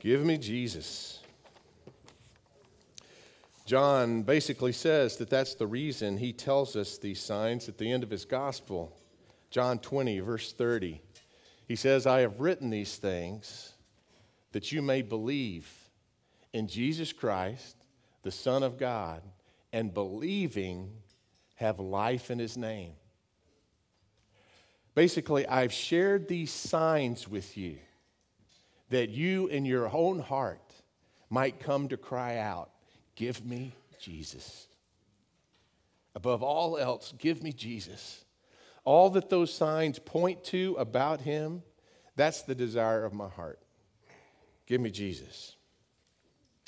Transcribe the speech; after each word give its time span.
Give 0.00 0.24
me 0.24 0.38
Jesus. 0.38 1.20
John 3.66 4.22
basically 4.22 4.72
says 4.72 5.16
that 5.16 5.28
that's 5.28 5.54
the 5.54 5.66
reason 5.66 6.16
he 6.16 6.32
tells 6.32 6.76
us 6.76 6.98
these 6.98 7.20
signs 7.20 7.68
at 7.68 7.78
the 7.78 7.90
end 7.90 8.04
of 8.04 8.10
his 8.10 8.24
gospel. 8.24 8.96
John 9.50 9.78
20, 9.80 10.20
verse 10.20 10.52
30. 10.52 11.00
He 11.66 11.74
says, 11.76 12.06
I 12.06 12.20
have 12.20 12.40
written 12.40 12.70
these 12.70 12.96
things 12.96 13.74
that 14.52 14.70
you 14.70 14.82
may 14.82 15.02
believe 15.02 15.68
in 16.52 16.68
Jesus 16.68 17.12
Christ, 17.12 17.76
the 18.22 18.30
Son 18.30 18.62
of 18.62 18.78
God, 18.78 19.22
and 19.72 19.92
believing 19.92 20.90
have 21.56 21.80
life 21.80 22.30
in 22.30 22.38
his 22.38 22.56
name. 22.56 22.92
Basically, 24.94 25.46
I've 25.46 25.72
shared 25.72 26.28
these 26.28 26.52
signs 26.52 27.28
with 27.28 27.56
you 27.56 27.78
that 28.90 29.10
you 29.10 29.46
in 29.48 29.64
your 29.64 29.88
own 29.94 30.18
heart 30.20 30.72
might 31.30 31.60
come 31.60 31.88
to 31.88 31.96
cry 31.96 32.38
out, 32.38 32.70
Give 33.14 33.44
me 33.44 33.72
Jesus. 34.00 34.68
Above 36.14 36.42
all 36.42 36.78
else, 36.78 37.12
give 37.18 37.42
me 37.42 37.52
Jesus. 37.52 38.24
All 38.84 39.10
that 39.10 39.28
those 39.28 39.52
signs 39.52 39.98
point 39.98 40.42
to 40.44 40.74
about 40.78 41.20
him, 41.20 41.62
that's 42.16 42.42
the 42.42 42.54
desire 42.54 43.04
of 43.04 43.12
my 43.12 43.28
heart. 43.28 43.60
Give 44.66 44.80
me 44.80 44.90
Jesus. 44.90 45.56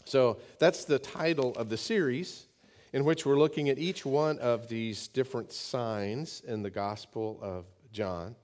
So 0.05 0.38
that's 0.59 0.84
the 0.84 0.98
title 0.98 1.52
of 1.57 1.68
the 1.68 1.77
series 1.77 2.46
in 2.93 3.05
which 3.05 3.24
we're 3.24 3.38
looking 3.38 3.68
at 3.68 3.79
each 3.79 4.05
one 4.05 4.38
of 4.38 4.68
these 4.68 5.09
different 5.09 5.52
signs 5.52 6.43
in 6.46 6.62
the 6.62 6.71
Gospel 6.71 7.38
of 7.41 7.65
John. 7.93 8.34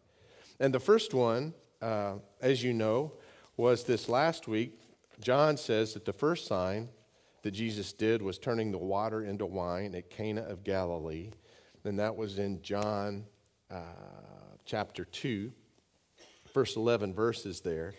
And 0.60 0.72
the 0.72 0.80
first 0.80 1.12
one, 1.12 1.54
uh, 1.82 2.14
as 2.40 2.62
you 2.62 2.72
know, 2.72 3.12
was 3.56 3.84
this 3.84 4.08
last 4.08 4.46
week. 4.46 4.80
John 5.20 5.56
says 5.56 5.94
that 5.94 6.04
the 6.04 6.12
first 6.12 6.46
sign 6.46 6.90
that 7.42 7.52
Jesus 7.52 7.92
did 7.92 8.20
was 8.20 8.38
turning 8.38 8.70
the 8.70 8.78
water 8.78 9.24
into 9.24 9.46
wine 9.46 9.94
at 9.94 10.10
Cana 10.10 10.42
of 10.42 10.62
Galilee. 10.62 11.30
And 11.84 11.98
that 11.98 12.16
was 12.16 12.38
in 12.38 12.60
John 12.60 13.24
uh, 13.70 13.80
chapter 14.64 15.04
2, 15.04 15.52
verse 16.52 16.76
11 16.76 17.14
verses 17.14 17.60
there. 17.60 17.94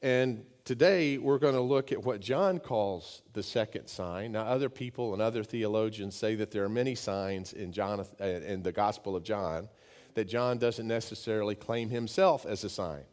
And 0.00 0.44
today 0.64 1.18
we're 1.18 1.38
going 1.38 1.54
to 1.54 1.60
look 1.60 1.90
at 1.90 2.04
what 2.04 2.20
John 2.20 2.60
calls 2.60 3.22
the 3.32 3.42
second 3.42 3.88
sign. 3.88 4.32
Now, 4.32 4.42
other 4.42 4.68
people 4.68 5.12
and 5.12 5.20
other 5.20 5.42
theologians 5.42 6.14
say 6.14 6.36
that 6.36 6.52
there 6.52 6.62
are 6.62 6.68
many 6.68 6.94
signs 6.94 7.52
in, 7.52 7.72
John, 7.72 8.06
uh, 8.20 8.24
in 8.24 8.62
the 8.62 8.70
Gospel 8.70 9.16
of 9.16 9.24
John 9.24 9.68
that 10.14 10.26
John 10.26 10.58
doesn't 10.58 10.86
necessarily 10.86 11.54
claim 11.56 11.90
himself 11.90 12.46
as 12.46 12.62
a 12.62 12.68
sign. 12.68 13.04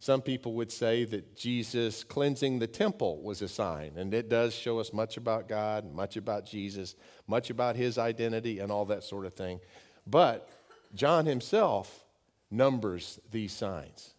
Some 0.00 0.22
people 0.22 0.54
would 0.54 0.72
say 0.72 1.04
that 1.04 1.36
Jesus 1.36 2.04
cleansing 2.04 2.58
the 2.58 2.66
temple 2.66 3.22
was 3.22 3.42
a 3.42 3.48
sign, 3.48 3.92
and 3.96 4.14
it 4.14 4.30
does 4.30 4.54
show 4.54 4.80
us 4.80 4.94
much 4.94 5.18
about 5.18 5.46
God, 5.46 5.92
much 5.92 6.16
about 6.16 6.46
Jesus, 6.46 6.96
much 7.26 7.50
about 7.50 7.76
his 7.76 7.98
identity, 7.98 8.60
and 8.60 8.72
all 8.72 8.86
that 8.86 9.04
sort 9.04 9.26
of 9.26 9.34
thing. 9.34 9.60
But 10.06 10.48
John 10.94 11.26
himself 11.26 12.04
numbers 12.50 13.20
these 13.30 13.52
signs. 13.52 14.14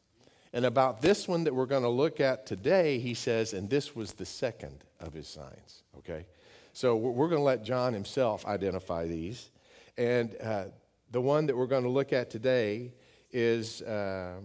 And 0.53 0.65
about 0.65 1.01
this 1.01 1.27
one 1.27 1.45
that 1.45 1.55
we're 1.55 1.65
going 1.65 1.81
to 1.81 1.89
look 1.89 2.19
at 2.19 2.45
today, 2.45 2.99
he 2.99 3.15
says, 3.15 3.53
and 3.53 3.67
this 3.67 3.95
was 3.95 4.13
the 4.13 4.25
second 4.25 4.83
of 4.99 5.13
his 5.13 5.27
signs, 5.27 5.83
okay? 5.97 6.27
So 6.73 6.95
we're 6.95 7.27
going 7.27 7.39
to 7.39 7.45
let 7.45 7.63
John 7.63 7.91
himself 7.93 8.45
identify 8.45 9.07
these. 9.07 9.49
And 9.97 10.35
uh, 10.43 10.65
the 11.11 11.21
one 11.21 11.47
that 11.47 11.57
we're 11.57 11.65
going 11.65 11.83
to 11.83 11.89
look 11.89 12.13
at 12.13 12.29
today 12.29 12.93
is 13.31 13.81
uh, 13.81 14.35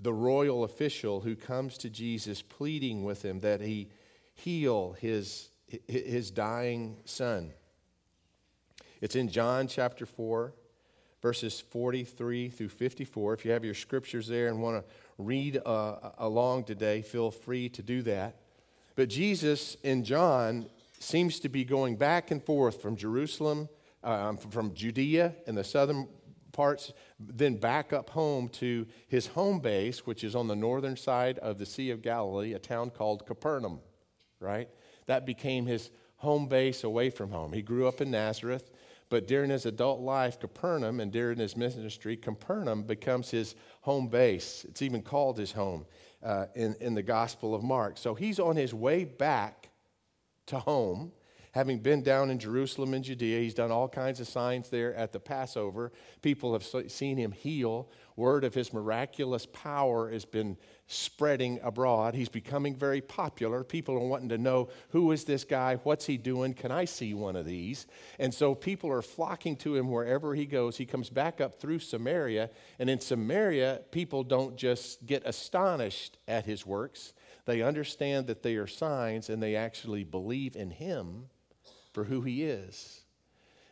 the 0.00 0.12
royal 0.12 0.64
official 0.64 1.20
who 1.20 1.36
comes 1.36 1.76
to 1.78 1.90
Jesus 1.90 2.42
pleading 2.42 3.04
with 3.04 3.24
him 3.24 3.40
that 3.40 3.60
he 3.60 3.88
heal 4.34 4.96
his, 4.98 5.50
his 5.86 6.30
dying 6.30 6.96
son. 7.04 7.52
It's 9.00 9.16
in 9.16 9.28
John 9.28 9.68
chapter 9.68 10.06
4, 10.06 10.52
verses 11.22 11.60
43 11.60 12.48
through 12.48 12.68
54. 12.68 13.34
If 13.34 13.44
you 13.44 13.50
have 13.52 13.64
your 13.64 13.74
scriptures 13.74 14.26
there 14.26 14.48
and 14.48 14.62
want 14.62 14.84
to 14.84 14.92
read 15.18 15.60
uh, 15.64 16.10
along 16.18 16.64
today, 16.64 17.02
feel 17.02 17.30
free 17.30 17.68
to 17.70 17.82
do 17.82 18.02
that. 18.02 18.36
But 18.96 19.08
Jesus 19.08 19.76
in 19.82 20.04
John 20.04 20.66
seems 20.98 21.40
to 21.40 21.48
be 21.48 21.64
going 21.64 21.96
back 21.96 22.30
and 22.30 22.42
forth 22.42 22.82
from 22.82 22.96
Jerusalem, 22.96 23.68
uh, 24.02 24.34
from 24.34 24.74
Judea 24.74 25.34
in 25.46 25.54
the 25.54 25.64
southern 25.64 26.08
parts, 26.52 26.92
then 27.18 27.56
back 27.56 27.92
up 27.92 28.10
home 28.10 28.48
to 28.48 28.86
his 29.08 29.28
home 29.28 29.60
base, 29.60 30.06
which 30.06 30.24
is 30.24 30.34
on 30.34 30.48
the 30.48 30.56
northern 30.56 30.96
side 30.96 31.38
of 31.38 31.58
the 31.58 31.66
Sea 31.66 31.90
of 31.90 32.02
Galilee, 32.02 32.54
a 32.54 32.58
town 32.58 32.90
called 32.90 33.26
Capernaum, 33.26 33.80
right? 34.38 34.68
That 35.06 35.26
became 35.26 35.66
his 35.66 35.90
home 36.16 36.48
base 36.48 36.84
away 36.84 37.10
from 37.10 37.30
home. 37.30 37.52
He 37.52 37.62
grew 37.62 37.88
up 37.88 38.00
in 38.00 38.10
Nazareth. 38.10 38.70
But 39.10 39.26
during 39.26 39.50
his 39.50 39.66
adult 39.66 40.00
life, 40.00 40.38
Capernaum, 40.38 41.00
and 41.00 41.10
during 41.10 41.38
his 41.38 41.56
ministry, 41.56 42.16
Capernaum 42.16 42.84
becomes 42.84 43.28
his 43.28 43.56
home 43.80 44.06
base. 44.06 44.64
It's 44.68 44.82
even 44.82 45.02
called 45.02 45.36
his 45.36 45.50
home 45.50 45.84
uh, 46.22 46.46
in, 46.54 46.76
in 46.80 46.94
the 46.94 47.02
Gospel 47.02 47.52
of 47.52 47.64
Mark. 47.64 47.98
So 47.98 48.14
he's 48.14 48.38
on 48.38 48.54
his 48.54 48.72
way 48.72 49.04
back 49.04 49.68
to 50.46 50.60
home 50.60 51.10
having 51.52 51.80
been 51.80 52.02
down 52.02 52.30
in 52.30 52.38
Jerusalem 52.38 52.94
and 52.94 53.04
Judea, 53.04 53.40
he's 53.40 53.54
done 53.54 53.70
all 53.70 53.88
kinds 53.88 54.20
of 54.20 54.28
signs 54.28 54.68
there 54.68 54.94
at 54.94 55.12
the 55.12 55.20
Passover. 55.20 55.92
People 56.22 56.52
have 56.52 56.64
seen 56.90 57.16
him 57.16 57.32
heal. 57.32 57.90
Word 58.16 58.44
of 58.44 58.54
his 58.54 58.72
miraculous 58.72 59.46
power 59.46 60.10
has 60.10 60.24
been 60.24 60.56
spreading 60.86 61.58
abroad. 61.62 62.14
He's 62.14 62.28
becoming 62.28 62.76
very 62.76 63.00
popular. 63.00 63.64
People 63.64 63.94
are 63.94 64.06
wanting 64.06 64.28
to 64.28 64.38
know 64.38 64.68
who 64.90 65.10
is 65.12 65.24
this 65.24 65.44
guy? 65.44 65.76
What's 65.76 66.06
he 66.06 66.16
doing? 66.16 66.52
Can 66.52 66.70
I 66.70 66.84
see 66.84 67.14
one 67.14 67.34
of 67.34 67.46
these? 67.46 67.86
And 68.18 68.32
so 68.34 68.54
people 68.54 68.90
are 68.90 69.02
flocking 69.02 69.56
to 69.58 69.74
him 69.74 69.90
wherever 69.90 70.34
he 70.34 70.46
goes. 70.46 70.76
He 70.76 70.86
comes 70.86 71.10
back 71.10 71.40
up 71.40 71.60
through 71.60 71.78
Samaria, 71.78 72.50
and 72.78 72.90
in 72.90 73.00
Samaria, 73.00 73.80
people 73.90 74.22
don't 74.22 74.56
just 74.56 75.06
get 75.06 75.22
astonished 75.24 76.18
at 76.28 76.44
his 76.44 76.66
works. 76.66 77.12
They 77.46 77.62
understand 77.62 78.26
that 78.26 78.42
they 78.42 78.56
are 78.56 78.66
signs 78.66 79.30
and 79.30 79.42
they 79.42 79.56
actually 79.56 80.04
believe 80.04 80.54
in 80.56 80.70
him 80.70 81.30
for 81.92 82.04
who 82.04 82.22
he 82.22 82.44
is. 82.44 83.02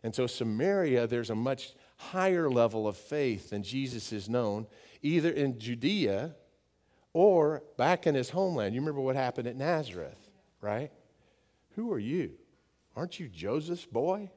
And 0.03 0.15
so, 0.15 0.27
Samaria, 0.27 1.06
there's 1.06 1.31
a 1.31 1.34
much 1.34 1.75
higher 1.97 2.49
level 2.49 2.87
of 2.87 2.97
faith 2.97 3.51
than 3.51 3.62
Jesus 3.62 4.12
is 4.12 4.29
known, 4.29 4.67
either 5.03 5.31
in 5.31 5.59
Judea 5.59 6.34
or 7.12 7.62
back 7.77 8.06
in 8.06 8.15
his 8.15 8.31
homeland. 8.31 8.75
You 8.75 8.81
remember 8.81 9.01
what 9.01 9.17
happened 9.17 9.49
at 9.49 9.56
Nazareth, 9.56 10.31
right? 10.61 10.93
Who 11.75 11.93
are 11.93 11.99
you? 11.99 12.33
Aren't 12.97 13.19
you 13.19 13.29
Joseph's 13.29 13.87
boy? 13.87 14.31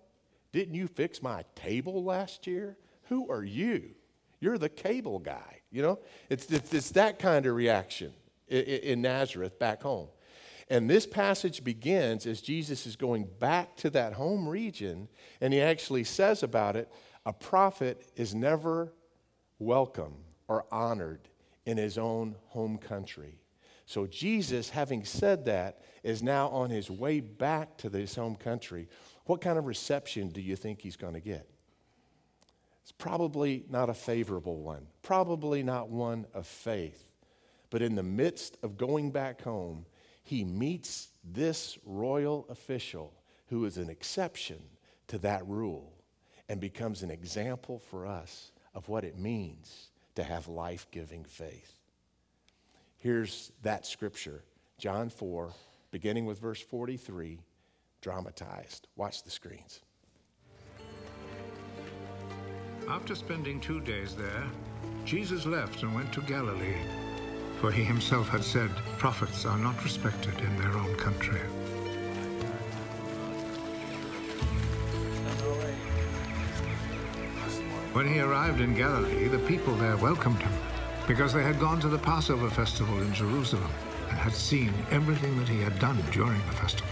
Didn't 0.51 0.75
you 0.75 0.87
fix 0.87 1.21
my 1.21 1.45
table 1.55 2.03
last 2.03 2.47
year? 2.47 2.77
Who 3.03 3.29
are 3.31 3.43
you? 3.43 3.91
You're 4.39 4.57
the 4.57 4.69
cable 4.69 5.19
guy. 5.19 5.61
You 5.71 5.81
know, 5.83 5.99
it's, 6.29 6.51
it's, 6.51 6.73
it's 6.73 6.91
that 6.91 7.19
kind 7.19 7.45
of 7.45 7.55
reaction 7.55 8.13
in, 8.47 8.61
in 8.61 9.01
Nazareth 9.01 9.57
back 9.59 9.81
home. 9.81 10.07
And 10.71 10.89
this 10.89 11.05
passage 11.05 11.65
begins 11.65 12.25
as 12.25 12.39
Jesus 12.39 12.87
is 12.87 12.95
going 12.95 13.27
back 13.39 13.75
to 13.75 13.89
that 13.89 14.13
home 14.13 14.47
region, 14.47 15.09
and 15.41 15.53
he 15.53 15.59
actually 15.59 16.05
says 16.05 16.43
about 16.43 16.77
it 16.77 16.89
a 17.25 17.33
prophet 17.33 18.09
is 18.15 18.33
never 18.33 18.93
welcome 19.59 20.13
or 20.47 20.65
honored 20.71 21.27
in 21.65 21.77
his 21.77 21.97
own 21.97 22.37
home 22.47 22.77
country. 22.77 23.37
So, 23.85 24.07
Jesus, 24.07 24.69
having 24.69 25.03
said 25.03 25.43
that, 25.43 25.81
is 26.03 26.23
now 26.23 26.47
on 26.47 26.69
his 26.69 26.89
way 26.89 27.19
back 27.19 27.77
to 27.79 27.89
his 27.89 28.15
home 28.15 28.37
country. 28.37 28.87
What 29.25 29.41
kind 29.41 29.59
of 29.59 29.65
reception 29.65 30.29
do 30.29 30.39
you 30.39 30.55
think 30.55 30.81
he's 30.81 30.95
going 30.95 31.15
to 31.15 31.19
get? 31.19 31.49
It's 32.83 32.93
probably 32.93 33.65
not 33.69 33.89
a 33.89 33.93
favorable 33.93 34.61
one, 34.61 34.87
probably 35.03 35.63
not 35.63 35.89
one 35.89 36.27
of 36.33 36.47
faith. 36.47 37.09
But 37.69 37.81
in 37.81 37.95
the 37.95 38.03
midst 38.03 38.57
of 38.63 38.77
going 38.77 39.11
back 39.11 39.41
home, 39.41 39.85
he 40.23 40.43
meets 40.43 41.09
this 41.23 41.77
royal 41.85 42.45
official 42.49 43.13
who 43.47 43.65
is 43.65 43.77
an 43.77 43.89
exception 43.89 44.59
to 45.07 45.17
that 45.19 45.45
rule 45.47 45.91
and 46.47 46.59
becomes 46.59 47.03
an 47.03 47.11
example 47.11 47.79
for 47.79 48.05
us 48.05 48.51
of 48.73 48.87
what 48.87 49.03
it 49.03 49.17
means 49.17 49.89
to 50.15 50.23
have 50.23 50.47
life 50.47 50.87
giving 50.91 51.23
faith. 51.23 51.79
Here's 52.97 53.51
that 53.63 53.85
scripture 53.85 54.43
John 54.77 55.09
4, 55.09 55.53
beginning 55.91 56.25
with 56.25 56.39
verse 56.39 56.61
43, 56.61 57.39
dramatized. 58.01 58.87
Watch 58.95 59.23
the 59.23 59.31
screens. 59.31 59.81
After 62.87 63.15
spending 63.15 63.59
two 63.59 63.79
days 63.81 64.15
there, 64.15 64.43
Jesus 65.05 65.45
left 65.45 65.83
and 65.83 65.93
went 65.93 66.11
to 66.13 66.21
Galilee 66.21 66.77
for 67.61 67.71
he 67.71 67.83
himself 67.83 68.27
had 68.27 68.43
said, 68.43 68.71
Prophets 68.97 69.45
are 69.45 69.57
not 69.59 69.83
respected 69.83 70.33
in 70.41 70.57
their 70.57 70.75
own 70.75 70.95
country. 70.95 71.39
When 77.93 78.07
he 78.07 78.19
arrived 78.19 78.61
in 78.61 78.73
Galilee, 78.73 79.27
the 79.27 79.37
people 79.37 79.75
there 79.75 79.95
welcomed 79.97 80.41
him, 80.41 80.51
because 81.07 81.33
they 81.33 81.43
had 81.43 81.59
gone 81.59 81.79
to 81.81 81.87
the 81.87 81.99
Passover 81.99 82.49
festival 82.49 82.99
in 82.99 83.13
Jerusalem 83.13 83.69
and 84.09 84.17
had 84.17 84.33
seen 84.33 84.73
everything 84.89 85.37
that 85.37 85.47
he 85.47 85.59
had 85.61 85.77
done 85.77 86.01
during 86.11 86.41
the 86.47 86.53
festival. 86.53 86.89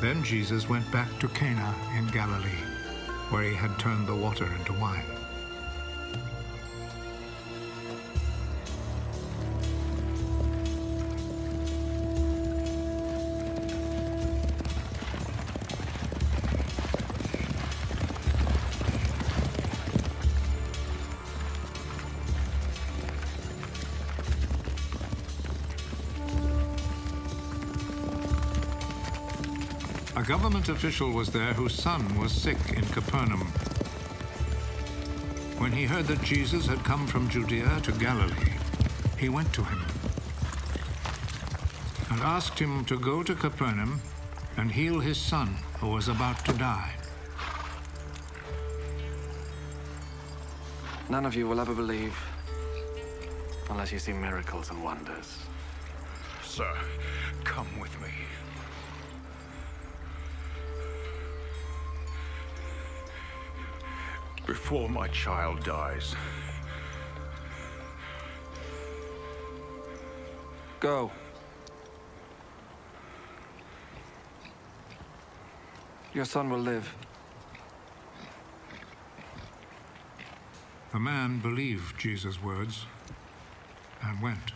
Then 0.00 0.24
Jesus 0.24 0.70
went 0.70 0.90
back 0.90 1.18
to 1.18 1.28
Cana 1.28 1.74
in 1.98 2.06
Galilee, 2.06 2.71
where 3.32 3.44
he 3.44 3.54
had 3.54 3.76
turned 3.78 4.06
the 4.06 4.14
water 4.14 4.44
into 4.54 4.74
wine. 4.74 5.21
A 30.22 30.24
government 30.24 30.68
official 30.68 31.10
was 31.10 31.30
there 31.30 31.52
whose 31.52 31.74
son 31.74 32.16
was 32.16 32.30
sick 32.30 32.56
in 32.76 32.84
Capernaum. 32.84 33.40
When 35.58 35.72
he 35.72 35.82
heard 35.82 36.06
that 36.06 36.22
Jesus 36.22 36.64
had 36.64 36.84
come 36.84 37.08
from 37.08 37.28
Judea 37.28 37.80
to 37.82 37.90
Galilee, 37.90 38.52
he 39.18 39.28
went 39.28 39.52
to 39.52 39.64
him 39.64 39.84
and 42.10 42.20
asked 42.20 42.56
him 42.56 42.84
to 42.84 42.96
go 43.00 43.24
to 43.24 43.34
Capernaum 43.34 44.00
and 44.56 44.70
heal 44.70 45.00
his 45.00 45.18
son 45.18 45.56
who 45.80 45.88
was 45.88 46.06
about 46.06 46.44
to 46.44 46.52
die. 46.52 46.92
None 51.08 51.26
of 51.26 51.34
you 51.34 51.48
will 51.48 51.58
ever 51.58 51.74
believe 51.74 52.16
unless 53.70 53.90
you 53.90 53.98
see 53.98 54.12
miracles 54.12 54.70
and 54.70 54.84
wonders. 54.84 55.38
Sir, 56.44 56.72
come 57.42 57.80
with 57.80 58.00
me. 58.00 58.12
Before 64.52 64.86
my 64.86 65.08
child 65.08 65.64
dies. 65.64 66.14
Go. 70.78 71.10
Your 76.12 76.26
son 76.26 76.50
will 76.50 76.58
live. 76.58 76.94
The 80.92 81.00
man 81.00 81.38
believed 81.38 81.98
Jesus' 81.98 82.42
words 82.42 82.84
and 84.02 84.20
went. 84.20 84.52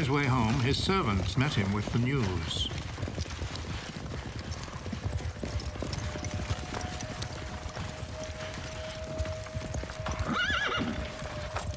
His 0.00 0.08
way 0.08 0.24
home, 0.24 0.54
his 0.60 0.82
servants 0.82 1.36
met 1.36 1.52
him 1.52 1.70
with 1.74 1.84
the 1.92 1.98
news. 1.98 2.70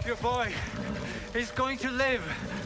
Your 0.05 0.15
boy, 0.15 0.53
he's 1.33 1.51
going 1.51 1.77
to 1.79 1.91
live. 1.91 2.23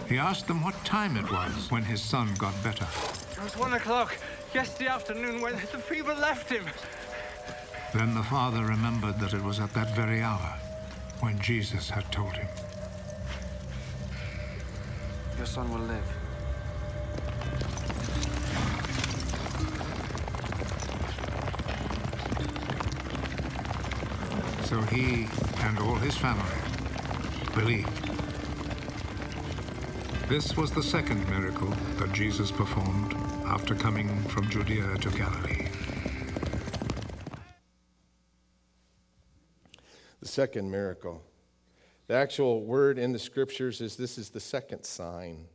He 0.07 0.19
asked 0.19 0.45
them 0.45 0.63
what 0.63 0.75
time 0.85 1.17
it 1.17 1.27
was 1.31 1.71
when 1.71 1.81
his 1.81 2.03
son 2.03 2.35
got 2.37 2.53
better. 2.63 2.85
It 3.31 3.43
was 3.43 3.57
one 3.57 3.73
o'clock 3.73 4.15
yesterday 4.53 4.91
afternoon 4.91 5.41
when 5.41 5.55
the 5.55 5.79
fever 5.79 6.13
left 6.13 6.51
him. 6.51 6.65
Then 7.95 8.13
the 8.13 8.21
father 8.21 8.63
remembered 8.63 9.19
that 9.19 9.33
it 9.33 9.41
was 9.41 9.59
at 9.59 9.73
that 9.73 9.95
very 9.95 10.21
hour 10.21 10.55
when 11.21 11.39
Jesus 11.39 11.89
had 11.89 12.11
told 12.11 12.33
him. 12.33 12.47
Your 15.57 15.65
son 15.65 15.73
will 15.73 15.87
live. 15.87 16.03
So 24.65 24.81
he 24.81 25.27
and 25.61 25.79
all 25.79 25.95
his 25.95 26.15
family 26.15 26.43
believed. 27.55 27.89
This 30.29 30.55
was 30.55 30.69
the 30.69 30.83
second 30.83 31.27
miracle 31.27 31.73
that 31.97 32.13
Jesus 32.13 32.51
performed 32.51 33.15
after 33.47 33.73
coming 33.73 34.21
from 34.25 34.47
Judea 34.51 34.97
to 34.99 35.09
Galilee. 35.09 35.69
The 40.19 40.27
second 40.27 40.69
miracle. 40.69 41.23
The 42.07 42.13
actual 42.13 42.63
word 42.63 42.97
in 42.97 43.11
the 43.11 43.19
scriptures 43.19 43.81
is 43.81 43.97
this 43.97 44.17
is 44.17 44.29
the 44.29 44.39
second 44.39 44.85
sign. 44.85 45.45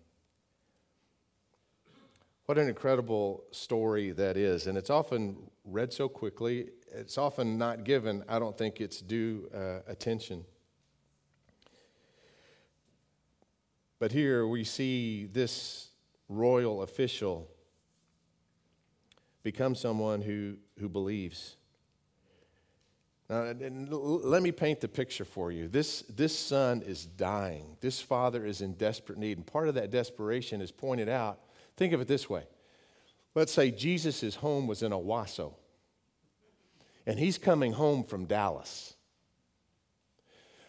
What 2.44 2.58
an 2.58 2.68
incredible 2.68 3.44
story 3.52 4.10
that 4.10 4.36
is. 4.36 4.66
And 4.66 4.76
it's 4.76 4.90
often 4.90 5.36
read 5.64 5.92
so 5.94 6.10
quickly, 6.10 6.68
it's 6.92 7.16
often 7.16 7.56
not 7.56 7.84
given, 7.84 8.22
I 8.28 8.38
don't 8.38 8.56
think, 8.56 8.82
its 8.82 9.00
due 9.00 9.48
uh, 9.54 9.78
attention. 9.86 10.44
But 13.98 14.12
here 14.12 14.46
we 14.46 14.64
see 14.64 15.26
this 15.32 15.88
royal 16.28 16.82
official 16.82 17.48
become 19.42 19.74
someone 19.74 20.20
who, 20.20 20.56
who 20.78 20.88
believes. 20.88 21.56
Uh, 23.32 23.54
and 23.62 23.88
let 23.90 24.42
me 24.42 24.52
paint 24.52 24.78
the 24.82 24.88
picture 24.88 25.24
for 25.24 25.50
you. 25.50 25.66
This, 25.66 26.02
this 26.02 26.38
son 26.38 26.82
is 26.82 27.06
dying. 27.06 27.78
This 27.80 27.98
father 27.98 28.44
is 28.44 28.60
in 28.60 28.74
desperate 28.74 29.16
need. 29.16 29.38
And 29.38 29.46
part 29.46 29.68
of 29.68 29.74
that 29.76 29.90
desperation 29.90 30.60
is 30.60 30.70
pointed 30.70 31.08
out. 31.08 31.40
Think 31.78 31.94
of 31.94 32.02
it 32.02 32.08
this 32.08 32.28
way. 32.28 32.44
Let's 33.34 33.52
say 33.52 33.70
Jesus' 33.70 34.34
home 34.34 34.66
was 34.66 34.82
in 34.82 34.92
Owasso, 34.92 35.54
and 37.06 37.18
he's 37.18 37.38
coming 37.38 37.72
home 37.72 38.04
from 38.04 38.26
Dallas. 38.26 38.96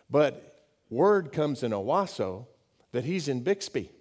But 0.09 0.69
word 0.89 1.33
comes 1.33 1.63
in 1.63 1.73
Owasso 1.73 2.47
that 2.93 3.03
he's 3.03 3.27
in 3.27 3.43
Bixby. 3.43 3.91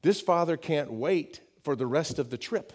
This 0.00 0.22
father 0.22 0.56
can't 0.56 0.90
wait 0.90 1.42
for 1.62 1.76
the 1.76 1.86
rest 1.86 2.18
of 2.18 2.30
the 2.30 2.38
trip. 2.38 2.72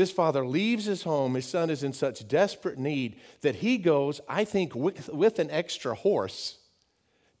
This 0.00 0.10
father 0.10 0.46
leaves 0.46 0.86
his 0.86 1.02
home. 1.02 1.34
His 1.34 1.44
son 1.44 1.68
is 1.68 1.82
in 1.82 1.92
such 1.92 2.26
desperate 2.26 2.78
need 2.78 3.20
that 3.42 3.56
he 3.56 3.76
goes, 3.76 4.22
I 4.26 4.44
think, 4.44 4.74
with, 4.74 5.10
with 5.10 5.38
an 5.38 5.50
extra 5.50 5.94
horse 5.94 6.56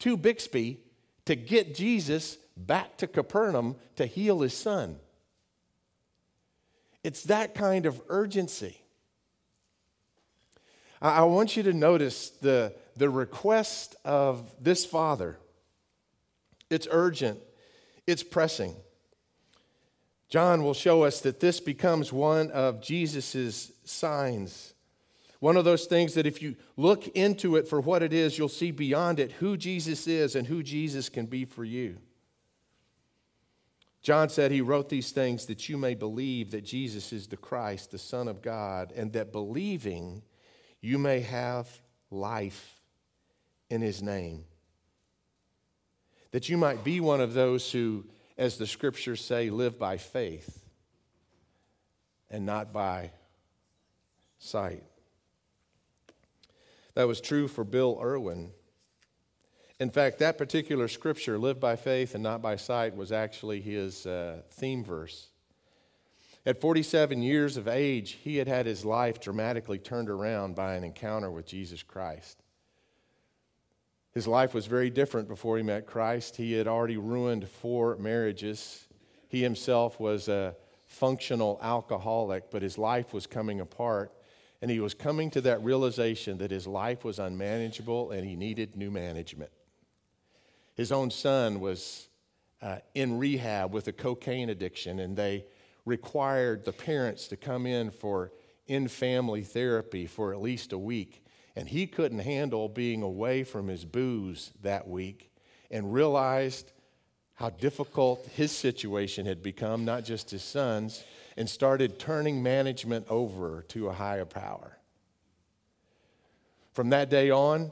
to 0.00 0.14
Bixby 0.14 0.78
to 1.24 1.36
get 1.36 1.74
Jesus 1.74 2.36
back 2.58 2.98
to 2.98 3.06
Capernaum 3.06 3.76
to 3.96 4.04
heal 4.04 4.40
his 4.40 4.54
son. 4.54 4.98
It's 7.02 7.22
that 7.22 7.54
kind 7.54 7.86
of 7.86 7.98
urgency. 8.10 8.82
I, 11.00 11.20
I 11.20 11.22
want 11.22 11.56
you 11.56 11.62
to 11.62 11.72
notice 11.72 12.28
the, 12.28 12.74
the 12.94 13.08
request 13.08 13.96
of 14.04 14.54
this 14.62 14.84
father. 14.84 15.38
It's 16.68 16.86
urgent, 16.90 17.40
it's 18.06 18.22
pressing. 18.22 18.76
John 20.30 20.62
will 20.62 20.74
show 20.74 21.02
us 21.02 21.20
that 21.22 21.40
this 21.40 21.58
becomes 21.58 22.12
one 22.12 22.52
of 22.52 22.80
Jesus' 22.80 23.72
signs. 23.84 24.74
One 25.40 25.56
of 25.56 25.64
those 25.64 25.86
things 25.86 26.14
that 26.14 26.26
if 26.26 26.40
you 26.40 26.54
look 26.76 27.08
into 27.08 27.56
it 27.56 27.66
for 27.66 27.80
what 27.80 28.02
it 28.02 28.12
is, 28.12 28.38
you'll 28.38 28.48
see 28.48 28.70
beyond 28.70 29.18
it 29.18 29.32
who 29.32 29.56
Jesus 29.56 30.06
is 30.06 30.36
and 30.36 30.46
who 30.46 30.62
Jesus 30.62 31.08
can 31.08 31.26
be 31.26 31.44
for 31.44 31.64
you. 31.64 31.96
John 34.02 34.28
said 34.28 34.50
he 34.50 34.60
wrote 34.60 34.88
these 34.88 35.10
things 35.10 35.46
that 35.46 35.68
you 35.68 35.76
may 35.76 35.94
believe 35.94 36.52
that 36.52 36.64
Jesus 36.64 37.12
is 37.12 37.26
the 37.26 37.36
Christ, 37.36 37.90
the 37.90 37.98
Son 37.98 38.28
of 38.28 38.40
God, 38.40 38.92
and 38.94 39.12
that 39.14 39.32
believing 39.32 40.22
you 40.80 40.96
may 40.96 41.20
have 41.20 41.68
life 42.10 42.80
in 43.68 43.80
his 43.80 44.00
name. 44.02 44.44
That 46.30 46.48
you 46.48 46.56
might 46.56 46.84
be 46.84 47.00
one 47.00 47.20
of 47.20 47.34
those 47.34 47.72
who 47.72 48.04
as 48.40 48.56
the 48.56 48.66
scriptures 48.66 49.22
say, 49.22 49.50
live 49.50 49.78
by 49.78 49.98
faith 49.98 50.64
and 52.30 52.46
not 52.46 52.72
by 52.72 53.10
sight. 54.38 54.82
That 56.94 57.06
was 57.06 57.20
true 57.20 57.48
for 57.48 57.64
Bill 57.64 57.98
Irwin. 58.00 58.50
In 59.78 59.90
fact, 59.90 60.20
that 60.20 60.38
particular 60.38 60.88
scripture, 60.88 61.38
live 61.38 61.60
by 61.60 61.76
faith 61.76 62.14
and 62.14 62.22
not 62.22 62.40
by 62.40 62.56
sight, 62.56 62.96
was 62.96 63.12
actually 63.12 63.60
his 63.60 64.06
uh, 64.06 64.40
theme 64.52 64.84
verse. 64.84 65.28
At 66.46 66.62
47 66.62 67.22
years 67.22 67.58
of 67.58 67.68
age, 67.68 68.12
he 68.12 68.38
had 68.38 68.48
had 68.48 68.64
his 68.64 68.86
life 68.86 69.20
dramatically 69.20 69.78
turned 69.78 70.08
around 70.08 70.54
by 70.54 70.76
an 70.76 70.84
encounter 70.84 71.30
with 71.30 71.44
Jesus 71.44 71.82
Christ. 71.82 72.42
His 74.12 74.26
life 74.26 74.54
was 74.54 74.66
very 74.66 74.90
different 74.90 75.28
before 75.28 75.56
he 75.56 75.62
met 75.62 75.86
Christ. 75.86 76.36
He 76.36 76.52
had 76.54 76.66
already 76.66 76.96
ruined 76.96 77.48
four 77.48 77.96
marriages. 77.96 78.88
He 79.28 79.42
himself 79.42 80.00
was 80.00 80.28
a 80.28 80.56
functional 80.86 81.60
alcoholic, 81.62 82.50
but 82.50 82.62
his 82.62 82.76
life 82.76 83.14
was 83.14 83.26
coming 83.26 83.60
apart. 83.60 84.12
And 84.60 84.70
he 84.70 84.80
was 84.80 84.94
coming 84.94 85.30
to 85.30 85.40
that 85.42 85.62
realization 85.62 86.38
that 86.38 86.50
his 86.50 86.66
life 86.66 87.04
was 87.04 87.18
unmanageable 87.18 88.10
and 88.10 88.26
he 88.26 88.36
needed 88.36 88.76
new 88.76 88.90
management. 88.90 89.50
His 90.74 90.90
own 90.92 91.10
son 91.10 91.60
was 91.60 92.08
uh, 92.60 92.78
in 92.94 93.18
rehab 93.18 93.72
with 93.72 93.88
a 93.88 93.92
cocaine 93.92 94.50
addiction, 94.50 94.98
and 94.98 95.16
they 95.16 95.44
required 95.86 96.64
the 96.64 96.72
parents 96.72 97.28
to 97.28 97.36
come 97.36 97.64
in 97.64 97.90
for 97.90 98.32
in 98.66 98.86
family 98.86 99.42
therapy 99.42 100.06
for 100.06 100.32
at 100.32 100.40
least 100.40 100.72
a 100.72 100.78
week. 100.78 101.24
And 101.56 101.68
he 101.68 101.86
couldn't 101.86 102.20
handle 102.20 102.68
being 102.68 103.02
away 103.02 103.44
from 103.44 103.68
his 103.68 103.84
booze 103.84 104.52
that 104.62 104.88
week 104.88 105.30
and 105.70 105.92
realized 105.92 106.72
how 107.34 107.50
difficult 107.50 108.26
his 108.34 108.52
situation 108.52 109.26
had 109.26 109.42
become, 109.42 109.84
not 109.84 110.04
just 110.04 110.30
his 110.30 110.42
son's, 110.42 111.02
and 111.36 111.48
started 111.48 111.98
turning 111.98 112.42
management 112.42 113.06
over 113.08 113.62
to 113.68 113.88
a 113.88 113.92
higher 113.92 114.26
power. 114.26 114.76
From 116.72 116.90
that 116.90 117.10
day 117.10 117.30
on, 117.30 117.70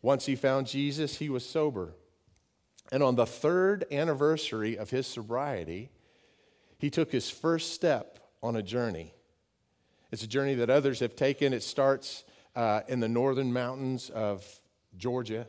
once 0.00 0.26
he 0.26 0.36
found 0.36 0.66
Jesus, 0.66 1.16
he 1.16 1.28
was 1.28 1.44
sober. 1.44 1.94
And 2.90 3.02
on 3.02 3.16
the 3.16 3.26
third 3.26 3.84
anniversary 3.92 4.78
of 4.78 4.90
his 4.90 5.06
sobriety, 5.06 5.90
he 6.78 6.90
took 6.90 7.12
his 7.12 7.28
first 7.28 7.74
step 7.74 8.18
on 8.42 8.56
a 8.56 8.62
journey. 8.62 9.12
It's 10.10 10.22
a 10.22 10.28
journey 10.28 10.54
that 10.54 10.70
others 10.70 11.00
have 11.00 11.14
taken. 11.14 11.52
It 11.52 11.62
starts 11.62 12.24
uh, 12.58 12.82
in 12.88 12.98
the 12.98 13.08
northern 13.08 13.52
mountains 13.52 14.10
of 14.10 14.44
Georgia. 14.96 15.46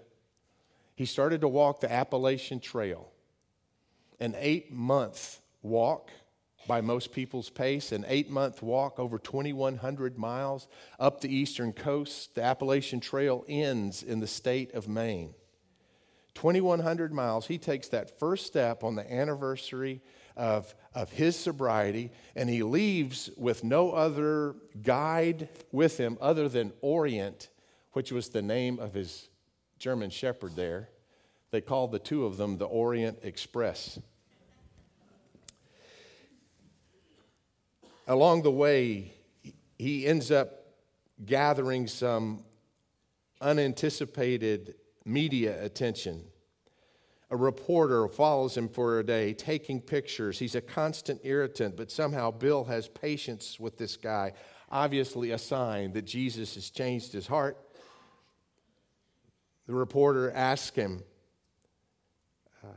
He 0.95 1.05
started 1.05 1.41
to 1.41 1.47
walk 1.47 1.79
the 1.79 1.91
Appalachian 1.91 2.59
Trail, 2.59 3.09
an 4.19 4.35
eight 4.37 4.71
month 4.71 5.41
walk 5.63 6.11
by 6.67 6.81
most 6.81 7.11
people's 7.11 7.49
pace, 7.49 7.91
an 7.91 8.05
eight 8.07 8.29
month 8.29 8.61
walk 8.61 8.99
over 8.99 9.17
2,100 9.17 10.19
miles 10.19 10.67
up 10.99 11.19
the 11.19 11.35
eastern 11.35 11.73
coast. 11.73 12.35
The 12.35 12.43
Appalachian 12.43 12.99
Trail 12.99 13.43
ends 13.49 14.03
in 14.03 14.19
the 14.19 14.27
state 14.27 14.75
of 14.75 14.87
Maine. 14.87 15.33
2,100 16.35 17.11
miles, 17.11 17.47
he 17.47 17.57
takes 17.57 17.87
that 17.87 18.19
first 18.19 18.45
step 18.45 18.83
on 18.83 18.93
the 18.93 19.11
anniversary 19.11 19.99
of, 20.39 20.73
of 20.95 21.11
his 21.11 21.35
sobriety, 21.35 22.11
and 22.35 22.49
he 22.49 22.63
leaves 22.63 23.29
with 23.37 23.63
no 23.63 23.91
other 23.91 24.55
guide 24.81 25.49
with 25.71 25.99
him 25.99 26.17
other 26.21 26.47
than 26.47 26.71
Orient, 26.81 27.49
which 27.91 28.11
was 28.11 28.29
the 28.29 28.41
name 28.41 28.79
of 28.79 28.93
his 28.93 29.29
German 29.77 30.09
shepherd 30.09 30.55
there. 30.55 30.89
They 31.51 31.61
called 31.61 31.91
the 31.91 31.99
two 31.99 32.25
of 32.25 32.37
them 32.37 32.57
the 32.57 32.65
Orient 32.65 33.19
Express. 33.23 33.99
Along 38.07 38.41
the 38.41 38.51
way, 38.51 39.13
he 39.77 40.07
ends 40.07 40.31
up 40.31 40.63
gathering 41.25 41.85
some 41.85 42.45
unanticipated 43.41 44.75
media 45.05 45.63
attention. 45.63 46.23
A 47.31 47.37
reporter 47.37 48.07
follows 48.07 48.57
him 48.57 48.67
for 48.67 48.99
a 48.99 49.03
day, 49.03 49.33
taking 49.33 49.81
pictures. 49.81 50.39
He's 50.39 50.55
a 50.55 50.61
constant 50.61 51.21
irritant, 51.23 51.77
but 51.77 51.91
somehow 51.91 52.31
Bill 52.31 52.63
has 52.63 52.87
patience 52.87 53.59
with 53.59 53.77
this 53.77 53.97
guy, 53.97 54.33
obviously, 54.71 55.31
a 55.31 55.37
sign 55.37 55.93
that 55.93 56.05
Jesus 56.05 56.55
has 56.55 56.71
changed 56.71 57.13
his 57.13 57.27
heart. 57.27 57.57
The 59.67 59.75
reporter 59.75 60.31
asks 60.31 60.75
him 60.75 61.03
uh, 62.63 62.67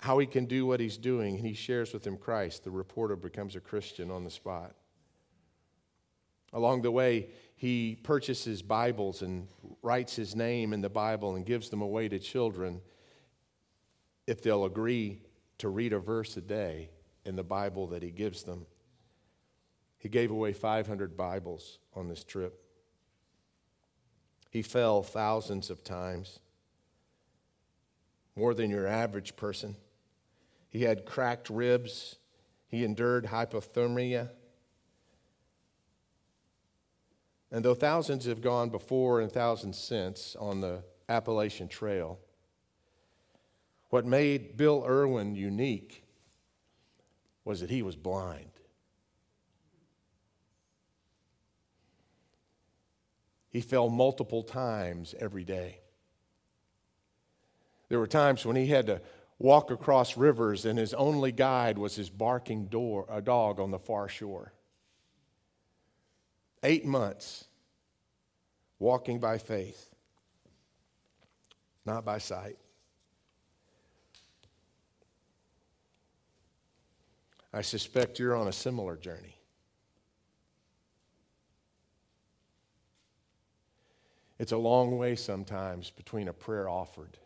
how 0.00 0.18
he 0.18 0.26
can 0.26 0.44
do 0.44 0.66
what 0.66 0.80
he's 0.80 0.98
doing, 0.98 1.36
and 1.36 1.46
he 1.46 1.54
shares 1.54 1.94
with 1.94 2.06
him 2.06 2.18
Christ. 2.18 2.64
The 2.64 2.70
reporter 2.70 3.16
becomes 3.16 3.56
a 3.56 3.60
Christian 3.60 4.10
on 4.10 4.24
the 4.24 4.30
spot. 4.30 4.74
Along 6.52 6.82
the 6.82 6.90
way, 6.90 7.30
he 7.62 7.96
purchases 8.02 8.60
Bibles 8.60 9.22
and 9.22 9.46
writes 9.82 10.16
his 10.16 10.34
name 10.34 10.72
in 10.72 10.80
the 10.80 10.88
Bible 10.88 11.36
and 11.36 11.46
gives 11.46 11.68
them 11.68 11.80
away 11.80 12.08
to 12.08 12.18
children 12.18 12.80
if 14.26 14.42
they'll 14.42 14.64
agree 14.64 15.20
to 15.58 15.68
read 15.68 15.92
a 15.92 16.00
verse 16.00 16.36
a 16.36 16.40
day 16.40 16.90
in 17.24 17.36
the 17.36 17.44
Bible 17.44 17.86
that 17.86 18.02
he 18.02 18.10
gives 18.10 18.42
them. 18.42 18.66
He 19.96 20.08
gave 20.08 20.32
away 20.32 20.52
500 20.52 21.16
Bibles 21.16 21.78
on 21.94 22.08
this 22.08 22.24
trip. 22.24 22.60
He 24.50 24.62
fell 24.62 25.04
thousands 25.04 25.70
of 25.70 25.84
times, 25.84 26.40
more 28.34 28.54
than 28.54 28.70
your 28.70 28.88
average 28.88 29.36
person. 29.36 29.76
He 30.68 30.82
had 30.82 31.06
cracked 31.06 31.48
ribs. 31.48 32.16
He 32.66 32.82
endured 32.82 33.26
hypothermia. 33.26 34.30
And 37.52 37.62
though 37.62 37.74
thousands 37.74 38.24
have 38.24 38.40
gone 38.40 38.70
before 38.70 39.20
and 39.20 39.30
thousands 39.30 39.78
since 39.78 40.34
on 40.40 40.62
the 40.62 40.82
Appalachian 41.06 41.68
Trail, 41.68 42.18
what 43.90 44.06
made 44.06 44.56
Bill 44.56 44.82
Irwin 44.88 45.36
unique 45.36 46.02
was 47.44 47.60
that 47.60 47.68
he 47.68 47.82
was 47.82 47.94
blind. 47.94 48.48
He 53.50 53.60
fell 53.60 53.90
multiple 53.90 54.42
times 54.42 55.14
every 55.20 55.44
day. 55.44 55.80
There 57.90 57.98
were 57.98 58.06
times 58.06 58.46
when 58.46 58.56
he 58.56 58.68
had 58.68 58.86
to 58.86 59.02
walk 59.38 59.70
across 59.70 60.16
rivers, 60.16 60.64
and 60.64 60.78
his 60.78 60.94
only 60.94 61.32
guide 61.32 61.76
was 61.76 61.96
his 61.96 62.08
barking 62.08 62.68
door, 62.68 63.04
a 63.10 63.20
dog 63.20 63.60
on 63.60 63.70
the 63.70 63.78
far 63.78 64.08
shore. 64.08 64.54
Eight 66.62 66.84
months 66.84 67.44
walking 68.78 69.18
by 69.18 69.38
faith, 69.38 69.90
not 71.84 72.04
by 72.04 72.18
sight. 72.18 72.56
I 77.52 77.62
suspect 77.62 78.18
you're 78.18 78.34
on 78.34 78.48
a 78.48 78.52
similar 78.52 78.96
journey. 78.96 79.36
It's 84.38 84.52
a 84.52 84.56
long 84.56 84.98
way 84.98 85.14
sometimes 85.14 85.90
between 85.90 86.26
a 86.26 86.32
prayer 86.32 86.68
offered 86.68 87.18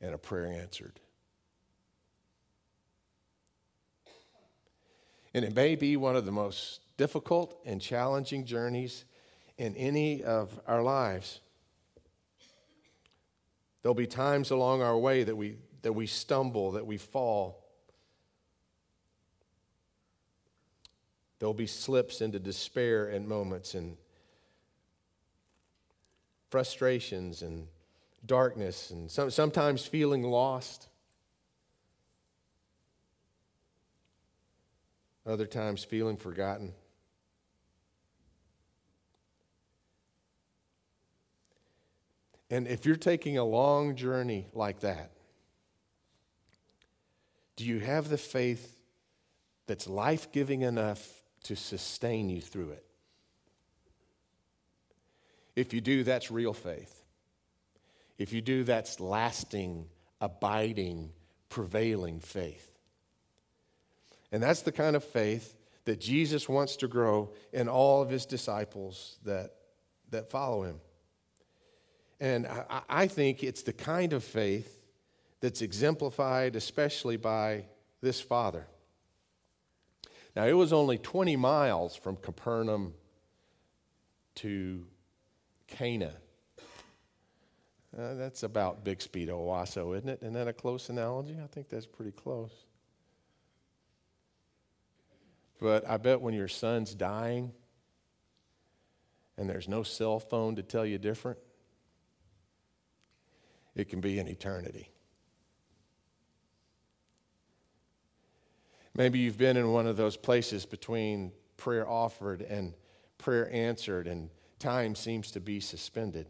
and 0.00 0.14
a 0.14 0.18
prayer 0.18 0.46
answered. 0.46 0.98
And 5.32 5.44
it 5.44 5.54
may 5.54 5.76
be 5.76 5.96
one 5.96 6.16
of 6.16 6.24
the 6.24 6.32
most 6.32 6.80
difficult 6.96 7.58
and 7.64 7.80
challenging 7.80 8.44
journeys 8.44 9.04
in 9.58 9.74
any 9.76 10.22
of 10.22 10.58
our 10.66 10.82
lives. 10.82 11.40
There'll 13.82 13.94
be 13.94 14.06
times 14.06 14.50
along 14.50 14.82
our 14.82 14.98
way 14.98 15.24
that 15.24 15.36
we, 15.36 15.58
that 15.82 15.92
we 15.92 16.06
stumble, 16.06 16.72
that 16.72 16.86
we 16.86 16.96
fall. 16.96 17.62
There'll 21.38 21.54
be 21.54 21.66
slips 21.66 22.20
into 22.20 22.38
despair 22.38 23.06
and 23.06 23.28
moments 23.28 23.74
and 23.74 23.96
frustrations 26.50 27.42
and 27.42 27.68
darkness 28.24 28.90
and 28.90 29.10
some, 29.10 29.30
sometimes 29.30 29.84
feeling 29.86 30.22
lost. 30.22 30.88
Other 35.26 35.46
times 35.46 35.84
feeling 35.84 36.16
forgotten. 36.16 36.72
And 42.50 42.68
if 42.68 42.86
you're 42.86 42.96
taking 42.96 43.38
a 43.38 43.44
long 43.44 43.96
journey 43.96 44.46
like 44.52 44.80
that, 44.80 45.10
do 47.56 47.64
you 47.64 47.80
have 47.80 48.08
the 48.08 48.18
faith 48.18 48.80
that's 49.66 49.88
life 49.88 50.30
giving 50.30 50.62
enough 50.62 51.04
to 51.44 51.56
sustain 51.56 52.28
you 52.28 52.40
through 52.40 52.70
it? 52.70 52.84
If 55.56 55.72
you 55.72 55.80
do, 55.80 56.04
that's 56.04 56.30
real 56.30 56.52
faith. 56.52 57.02
If 58.18 58.32
you 58.32 58.40
do, 58.40 58.62
that's 58.62 59.00
lasting, 59.00 59.86
abiding, 60.20 61.12
prevailing 61.48 62.20
faith. 62.20 62.70
And 64.30 64.42
that's 64.42 64.62
the 64.62 64.72
kind 64.72 64.96
of 64.96 65.02
faith 65.02 65.56
that 65.86 66.00
Jesus 66.00 66.48
wants 66.48 66.76
to 66.76 66.88
grow 66.88 67.30
in 67.52 67.68
all 67.68 68.02
of 68.02 68.10
his 68.10 68.26
disciples 68.26 69.18
that, 69.24 69.54
that 70.10 70.30
follow 70.30 70.62
him. 70.62 70.80
And 72.20 72.46
I, 72.46 72.82
I 72.88 73.06
think 73.06 73.42
it's 73.42 73.62
the 73.62 73.72
kind 73.72 74.12
of 74.12 74.24
faith 74.24 74.80
that's 75.40 75.62
exemplified 75.62 76.56
especially 76.56 77.16
by 77.16 77.66
this 78.00 78.20
father. 78.20 78.66
Now, 80.34 80.46
it 80.46 80.52
was 80.52 80.72
only 80.72 80.98
20 80.98 81.36
miles 81.36 81.96
from 81.96 82.16
Capernaum 82.16 82.94
to 84.36 84.86
Cana. 85.66 86.12
Uh, 87.98 88.14
that's 88.14 88.42
about 88.42 88.84
Bixby 88.84 89.24
to 89.26 89.32
Owasso, 89.32 89.96
isn't 89.96 90.08
it? 90.08 90.18
Isn't 90.20 90.34
that 90.34 90.48
a 90.48 90.52
close 90.52 90.90
analogy? 90.90 91.38
I 91.42 91.46
think 91.46 91.70
that's 91.70 91.86
pretty 91.86 92.12
close. 92.12 92.52
But 95.58 95.88
I 95.88 95.96
bet 95.96 96.20
when 96.20 96.34
your 96.34 96.48
son's 96.48 96.94
dying 96.94 97.52
and 99.38 99.48
there's 99.48 99.68
no 99.68 99.82
cell 99.82 100.20
phone 100.20 100.56
to 100.56 100.62
tell 100.62 100.84
you 100.84 100.98
different, 100.98 101.38
it 103.76 103.88
can 103.88 104.00
be 104.00 104.18
an 104.18 104.26
eternity. 104.26 104.90
Maybe 108.94 109.18
you've 109.18 109.36
been 109.36 109.58
in 109.58 109.72
one 109.72 109.86
of 109.86 109.98
those 109.98 110.16
places 110.16 110.64
between 110.64 111.32
prayer 111.58 111.86
offered 111.88 112.40
and 112.40 112.72
prayer 113.18 113.50
answered, 113.52 114.06
and 114.06 114.30
time 114.58 114.94
seems 114.94 115.30
to 115.32 115.40
be 115.40 115.60
suspended. 115.60 116.26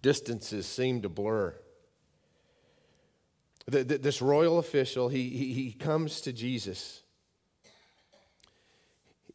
Distances 0.00 0.66
seem 0.66 1.02
to 1.02 1.08
blur. 1.08 1.54
This 3.66 4.22
royal 4.22 4.58
official, 4.58 5.08
he, 5.08 5.28
he, 5.28 5.52
he 5.52 5.72
comes 5.72 6.20
to 6.22 6.32
Jesus. 6.32 7.02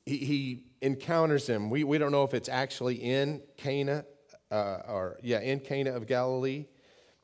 He, 0.05 0.17
he 0.17 0.63
encounters 0.81 1.47
him. 1.47 1.69
We, 1.69 1.83
we 1.83 1.97
don't 1.97 2.11
know 2.11 2.23
if 2.23 2.33
it's 2.33 2.49
actually 2.49 2.95
in 2.95 3.41
Cana, 3.57 4.05
uh, 4.51 4.81
or 4.87 5.17
yeah, 5.21 5.39
in 5.39 5.59
Cana 5.59 5.91
of 5.91 6.07
Galilee. 6.07 6.65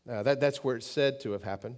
Uh, 0.09 0.23
that, 0.23 0.39
that's 0.39 0.63
where 0.63 0.75
it's 0.75 0.87
said 0.87 1.19
to 1.21 1.31
have 1.31 1.43
happened. 1.43 1.77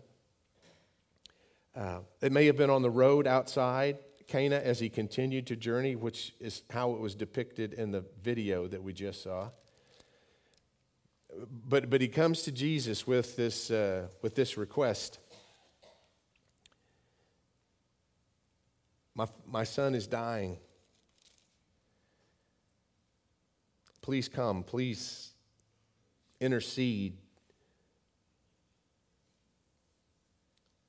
Uh, 1.76 2.00
it 2.22 2.32
may 2.32 2.46
have 2.46 2.58
been 2.58 2.70
on 2.70 2.82
the 2.82 2.90
road 2.90 3.28
outside 3.28 3.98
Cana 4.28 4.56
as 4.56 4.80
he 4.80 4.90
continued 4.90 5.48
to 5.48 5.56
journey, 5.56 5.96
which 5.96 6.34
is 6.40 6.64
how 6.70 6.94
it 6.94 7.00
was 7.00 7.14
depicted 7.14 7.74
in 7.74 7.92
the 7.92 8.04
video 8.24 8.68
that 8.68 8.82
we 8.82 8.94
just 8.94 9.22
saw. 9.22 9.50
But, 11.68 11.90
but 11.90 12.02
he 12.02 12.08
comes 12.08 12.44
to 12.44 12.52
Jesus 12.52 13.06
with 13.06 13.36
this, 13.36 13.70
uh, 13.70 14.08
with 14.22 14.36
this 14.36 14.58
request. 14.58 15.20
My, 19.14 19.28
my 19.46 19.64
son 19.64 19.96
is 19.96 20.08
dying. 20.08 20.58
Please 24.02 24.28
come. 24.30 24.64
Please 24.64 25.35
intercede 26.40 27.18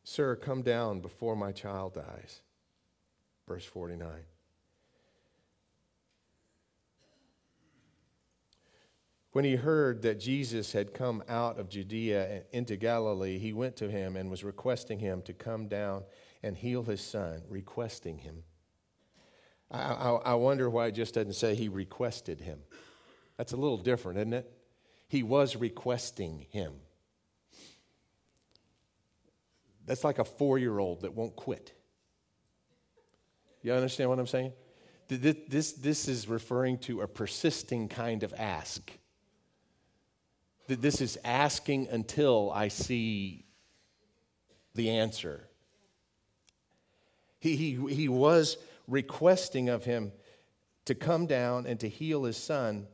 Sir, 0.09 0.37
come 0.37 0.62
down 0.62 1.00
before 1.00 1.35
my 1.35 1.50
child 1.50 1.95
dies. 1.95 2.41
Verse 3.49 3.65
49. 3.65 4.09
When 9.33 9.45
he 9.45 9.57
heard 9.57 10.03
that 10.03 10.21
Jesus 10.21 10.71
had 10.71 10.95
come 10.95 11.25
out 11.29 11.59
of 11.59 11.69
Judea 11.69 12.45
into 12.53 12.76
Galilee, 12.76 13.37
he 13.38 13.53
went 13.53 13.75
to 13.76 13.91
him 13.91 14.15
and 14.15 14.31
was 14.31 14.45
requesting 14.45 15.00
him 15.00 15.23
to 15.23 15.33
come 15.33 15.67
down 15.67 16.05
and 16.41 16.57
heal 16.57 16.85
his 16.85 17.00
son, 17.00 17.43
requesting 17.49 18.19
him. 18.19 18.45
I, 19.73 19.81
I, 19.81 20.11
I 20.11 20.35
wonder 20.35 20.71
why 20.71 20.87
it 20.87 20.93
just 20.93 21.15
doesn't 21.15 21.33
say 21.33 21.57
he 21.57 21.69
requested 21.69 22.41
him. 22.41 22.61
That's 23.38 23.53
a 23.53 23.57
little 23.57 23.76
different, 23.76 24.21
isn't 24.21 24.35
it? 24.35 24.55
He 25.08 25.22
was 25.22 25.56
requesting 25.56 26.46
him. 26.50 26.72
That's 29.86 30.04
like 30.04 30.18
a 30.18 30.25
four 30.25 30.58
year 30.58 30.78
old 30.78 31.02
that 31.02 31.14
won't 31.14 31.36
quit. 31.36 31.72
You 33.62 33.72
understand 33.72 34.10
what 34.10 34.19
I'm 34.19 34.26
saying? 34.26 34.52
This, 35.08 35.73
this 35.73 36.08
is 36.08 36.28
referring 36.28 36.78
to 36.78 37.02
a 37.02 37.08
persisting 37.08 37.88
kind 37.88 38.25
of 38.25 38.34
ask. 38.36 38.90
This 40.66 41.00
is 41.00 41.16
asking 41.25 41.88
until 41.90 42.50
I 42.52 42.69
see 42.69 43.45
the 44.75 44.90
answer. 44.90 45.49
He, 47.38 47.56
he, 47.56 47.95
he 47.95 48.08
was 48.08 48.56
requesting 48.88 49.69
of 49.69 49.84
him 49.84 50.10
to 50.86 50.95
come 50.95 51.26
down 51.26 51.66
and 51.66 51.78
to 51.80 51.88
heal 51.88 52.25
his 52.25 52.36
son, 52.36 52.88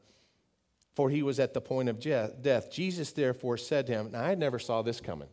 for 0.94 1.10
he 1.10 1.22
was 1.22 1.40
at 1.40 1.54
the 1.54 1.60
point 1.60 1.88
of 1.88 2.00
death. 2.00 2.70
Jesus 2.70 3.12
therefore 3.12 3.56
said 3.56 3.86
to 3.86 3.92
him, 3.92 4.10
Now 4.12 4.22
I 4.22 4.34
never 4.34 4.58
saw 4.58 4.82
this 4.82 5.00
coming. 5.00 5.28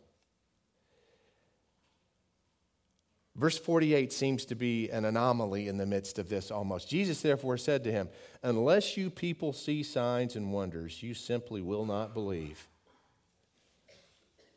Verse 3.36 3.56
48 3.56 4.12
seems 4.12 4.44
to 4.46 4.54
be 4.54 4.90
an 4.90 5.04
anomaly 5.04 5.68
in 5.68 5.76
the 5.78 5.86
midst 5.86 6.18
of 6.18 6.28
this 6.28 6.50
almost. 6.50 6.88
Jesus 6.88 7.22
therefore 7.22 7.56
said 7.56 7.84
to 7.84 7.92
him, 7.92 8.08
Unless 8.42 8.96
you 8.96 9.08
people 9.08 9.52
see 9.52 9.82
signs 9.82 10.36
and 10.36 10.52
wonders, 10.52 11.02
you 11.02 11.14
simply 11.14 11.62
will 11.62 11.86
not 11.86 12.12
believe. 12.12 12.68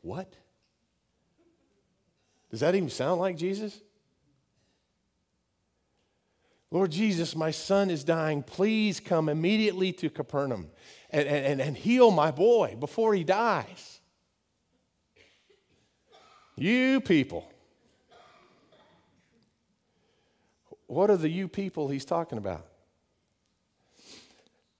What? 0.01 0.33
Does 2.51 2.59
that 2.59 2.75
even 2.75 2.89
sound 2.89 3.21
like 3.21 3.37
Jesus? 3.37 3.81
Lord 6.73 6.89
Jesus, 6.89 7.35
my 7.35 7.51
son 7.51 7.91
is 7.91 8.03
dying. 8.03 8.41
Please 8.41 8.99
come 8.99 9.29
immediately 9.29 9.93
to 9.93 10.09
Capernaum 10.09 10.71
and, 11.11 11.27
and, 11.27 11.61
and 11.61 11.77
heal 11.77 12.09
my 12.09 12.31
boy 12.31 12.75
before 12.79 13.13
he 13.13 13.23
dies. 13.23 14.01
You 16.55 16.99
people. 16.99 17.47
What 20.87 21.11
are 21.11 21.17
the 21.17 21.29
you 21.29 21.47
people 21.47 21.89
he's 21.89 22.05
talking 22.05 22.39
about? 22.39 22.65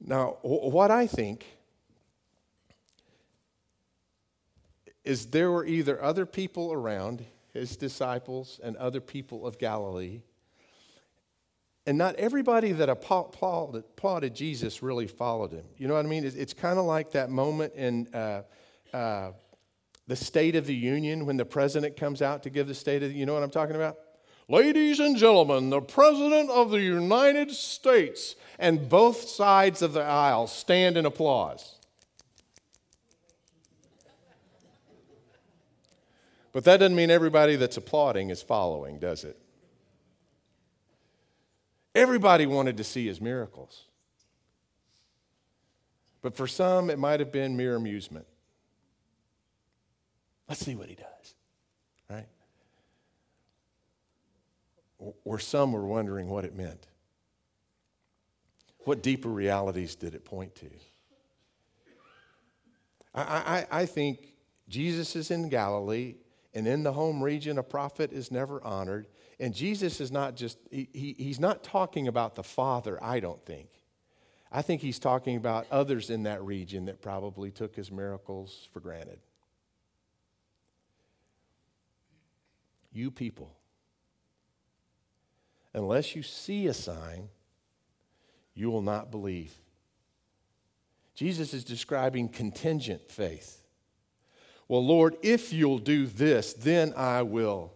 Now, 0.02 0.38
what 0.42 0.90
I 0.90 1.06
think 1.06 1.46
is 5.04 5.28
there 5.28 5.52
were 5.52 5.64
either 5.64 6.02
other 6.02 6.26
people 6.26 6.74
around, 6.74 7.24
his 7.54 7.78
disciples 7.78 8.60
and 8.64 8.76
other 8.78 9.00
people 9.00 9.46
of 9.46 9.60
Galilee, 9.60 10.22
and 11.86 11.98
not 11.98 12.16
everybody 12.16 12.72
that 12.72 12.90
applauded, 12.90 14.36
Jesus 14.36 14.82
really 14.82 15.08
followed 15.08 15.52
him. 15.52 15.66
You 15.78 15.88
know 15.88 15.96
what 15.96 16.06
I 16.06 16.10
mean? 16.10 16.24
It's, 16.24 16.36
it's 16.36 16.54
kind 16.54 16.80
of 16.80 16.86
like 16.86 17.12
that 17.12 17.30
moment 17.30 17.74
in 17.74 18.08
uh, 18.14 18.44
uh, 18.94 19.32
the 20.08 20.16
State 20.16 20.56
of 20.56 20.66
the 20.66 20.76
Union 20.76 21.26
when 21.26 21.36
the 21.36 21.46
president 21.46 21.98
comes 21.98 22.22
out 22.22 22.44
to 22.44 22.50
give 22.50 22.68
the 22.68 22.74
State 22.74 23.04
of 23.04 23.10
the, 23.10 23.16
you 23.16 23.26
know 23.26 23.34
what 23.34 23.44
I'm 23.44 23.50
talking 23.50 23.76
about? 23.76 23.98
Ladies 24.48 25.00
and 25.00 25.18
gentlemen, 25.18 25.70
the 25.70 25.82
President 25.82 26.50
of 26.50 26.72
the 26.72 26.82
United 26.82 27.52
States, 27.52 28.36
and 28.60 28.88
both 28.88 29.22
sides 29.22 29.82
of 29.82 29.94
the 29.94 30.04
aisle 30.04 30.48
stand 30.48 30.98
in 30.98 31.06
applause. 31.06 31.80
But 36.54 36.66
that 36.66 36.78
doesn't 36.78 36.96
mean 36.96 37.10
everybody 37.10 37.56
that's 37.56 37.78
applauding 37.78 38.30
is 38.30 38.42
following, 38.42 39.00
does 39.00 39.24
it? 39.24 39.38
Everybody 41.96 42.46
wanted 42.46 42.78
to 42.78 42.84
see 42.84 43.06
his 43.06 43.22
miracles. 43.22 43.86
But 46.22 46.36
for 46.36 46.48
some, 46.48 46.90
it 46.90 46.98
might 46.98 47.20
have 47.20 47.32
been 47.32 47.58
mere 47.58 47.76
amusement. 47.76 48.26
Let's 50.48 50.66
see 50.66 50.76
what 50.76 50.90
he 50.90 50.96
does, 50.96 51.36
right? 52.10 52.28
or 55.24 55.40
some 55.40 55.72
were 55.72 55.86
wondering 55.86 56.30
what 56.30 56.46
it 56.46 56.56
meant. 56.56 56.88
What 58.80 59.02
deeper 59.02 59.30
realities 59.30 59.96
did 59.96 60.14
it 60.14 60.26
point 60.26 60.56
to? 60.56 60.70
I, 63.16 63.66
I, 63.72 63.82
I 63.82 63.86
think 63.86 64.34
Jesus 64.68 65.16
is 65.16 65.32
in 65.32 65.50
Galilee, 65.50 66.16
and 66.54 66.68
in 66.68 66.84
the 66.84 66.94
home 66.94 67.24
region, 67.24 67.58
a 67.58 67.64
prophet 67.64 68.12
is 68.12 68.32
never 68.32 68.64
honored. 68.64 69.08
And 69.40 69.54
Jesus 69.54 70.00
is 70.00 70.12
not 70.12 70.36
just, 70.36 70.58
he, 70.70 70.90
he, 70.94 71.16
he's 71.18 71.40
not 71.40 71.64
talking 71.64 72.08
about 72.08 72.36
the 72.36 72.44
Father, 72.44 73.02
I 73.04 73.20
don't 73.20 73.44
think. 73.46 73.70
I 74.52 74.62
think 74.62 74.82
he's 74.82 75.00
talking 75.00 75.36
about 75.36 75.66
others 75.72 76.10
in 76.10 76.24
that 76.24 76.44
region 76.44 76.86
that 76.86 77.02
probably 77.02 77.50
took 77.50 77.76
his 77.76 77.92
miracles 77.92 78.68
for 78.72 78.80
granted. 78.80 79.20
You 82.92 83.10
people 83.10 83.56
Unless 85.74 86.16
you 86.16 86.22
see 86.22 86.68
a 86.68 86.74
sign, 86.74 87.30
you 88.54 88.70
will 88.70 88.82
not 88.82 89.10
believe. 89.10 89.56
Jesus 91.16 91.54
is 91.54 91.64
describing 91.64 92.30
contingent 92.30 93.10
faith. 93.12 93.64
Well, 94.68 94.86
Lord, 94.86 95.18
if 95.22 95.52
you'll 95.52 95.80
do 95.80 96.06
this, 96.06 96.54
then 96.54 96.94
I 96.96 97.24
will. 97.24 97.74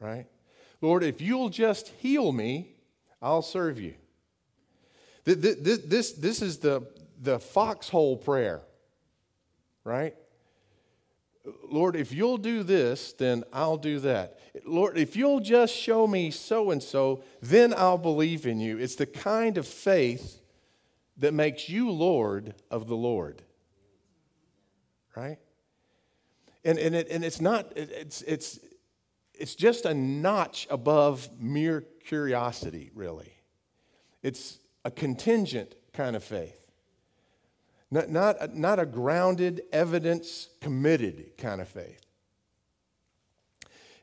Right? 0.00 0.26
Lord, 0.80 1.04
if 1.04 1.20
you'll 1.20 1.50
just 1.50 1.88
heal 1.88 2.32
me, 2.32 2.74
I'll 3.20 3.42
serve 3.42 3.78
you. 3.78 3.94
This, 5.24 5.78
this, 5.84 6.12
this 6.12 6.42
is 6.42 6.58
the, 6.58 6.86
the 7.20 7.38
foxhole 7.38 8.16
prayer, 8.16 8.62
right? 9.84 10.14
Lord, 11.68 11.96
if 11.96 12.12
you'll 12.12 12.38
do 12.38 12.62
this, 12.62 13.12
then 13.12 13.44
I'll 13.52 13.76
do 13.76 14.00
that. 14.00 14.38
Lord, 14.64 14.98
if 14.98 15.16
you'll 15.16 15.40
just 15.40 15.74
show 15.74 16.06
me 16.06 16.30
so 16.30 16.70
and 16.70 16.82
so, 16.82 17.22
then 17.42 17.74
I'll 17.76 17.98
believe 17.98 18.46
in 18.46 18.60
you. 18.60 18.78
It's 18.78 18.96
the 18.96 19.06
kind 19.06 19.58
of 19.58 19.66
faith 19.66 20.40
that 21.18 21.34
makes 21.34 21.68
you 21.68 21.90
Lord 21.90 22.54
of 22.70 22.88
the 22.88 22.96
Lord. 22.96 23.42
Right? 25.14 25.38
And, 26.64 26.78
and, 26.78 26.94
it, 26.94 27.08
and 27.10 27.24
it's 27.24 27.40
not, 27.40 27.72
it's, 27.76 28.22
it's, 28.22 28.58
it's 29.40 29.54
just 29.54 29.86
a 29.86 29.94
notch 29.94 30.66
above 30.70 31.28
mere 31.38 31.80
curiosity, 32.04 32.90
really. 32.94 33.32
It's 34.22 34.58
a 34.84 34.90
contingent 34.90 35.74
kind 35.94 36.14
of 36.14 36.22
faith. 36.22 36.56
Not, 37.90 38.10
not, 38.10 38.54
not 38.54 38.78
a 38.78 38.86
grounded, 38.86 39.62
evidence 39.72 40.48
committed 40.60 41.38
kind 41.38 41.60
of 41.60 41.68
faith. 41.68 42.04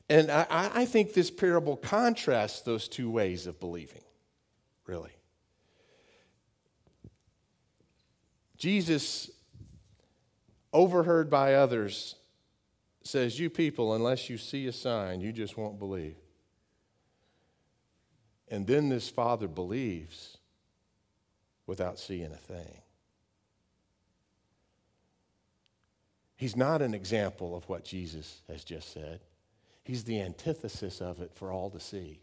And 0.10 0.32
I, 0.32 0.46
I 0.50 0.86
think 0.86 1.14
this 1.14 1.30
parable 1.30 1.78
contrasts 1.78 2.62
those 2.62 2.88
two 2.88 3.10
ways 3.10 3.46
of 3.46 3.60
believing, 3.60 4.04
really. 4.86 5.12
Jesus, 8.58 9.30
overheard 10.74 11.30
by 11.30 11.54
others, 11.54 12.16
says, 13.08 13.40
You 13.40 13.50
people, 13.50 13.94
unless 13.94 14.30
you 14.30 14.38
see 14.38 14.68
a 14.68 14.74
sign, 14.74 15.22
you 15.22 15.32
just 15.32 15.58
won't 15.58 15.80
believe. 15.80 16.16
And 18.50 18.66
then 18.66 18.90
this 18.90 19.10
father 19.10 19.48
believes 19.48 20.38
without 21.66 22.00
seeing 22.00 22.32
a 22.32 22.38
thing. 22.38 22.82
He's 26.36 26.56
not 26.56 26.82
an 26.82 26.94
example 26.94 27.56
of 27.56 27.68
what 27.68 27.84
Jesus 27.84 28.42
has 28.48 28.64
just 28.64 28.94
said. 28.94 29.22
He's 29.84 30.04
the 30.04 30.22
antithesis 30.22 31.02
of 31.02 31.20
it 31.20 31.32
for 31.34 31.52
all 31.52 31.70
to 31.72 31.80
see. 31.80 32.20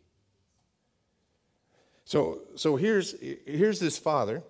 So, 2.05 2.43
so 2.55 2.77
here's, 2.77 3.15
here's 3.21 3.81
this 3.81 3.99
father. 3.99 4.43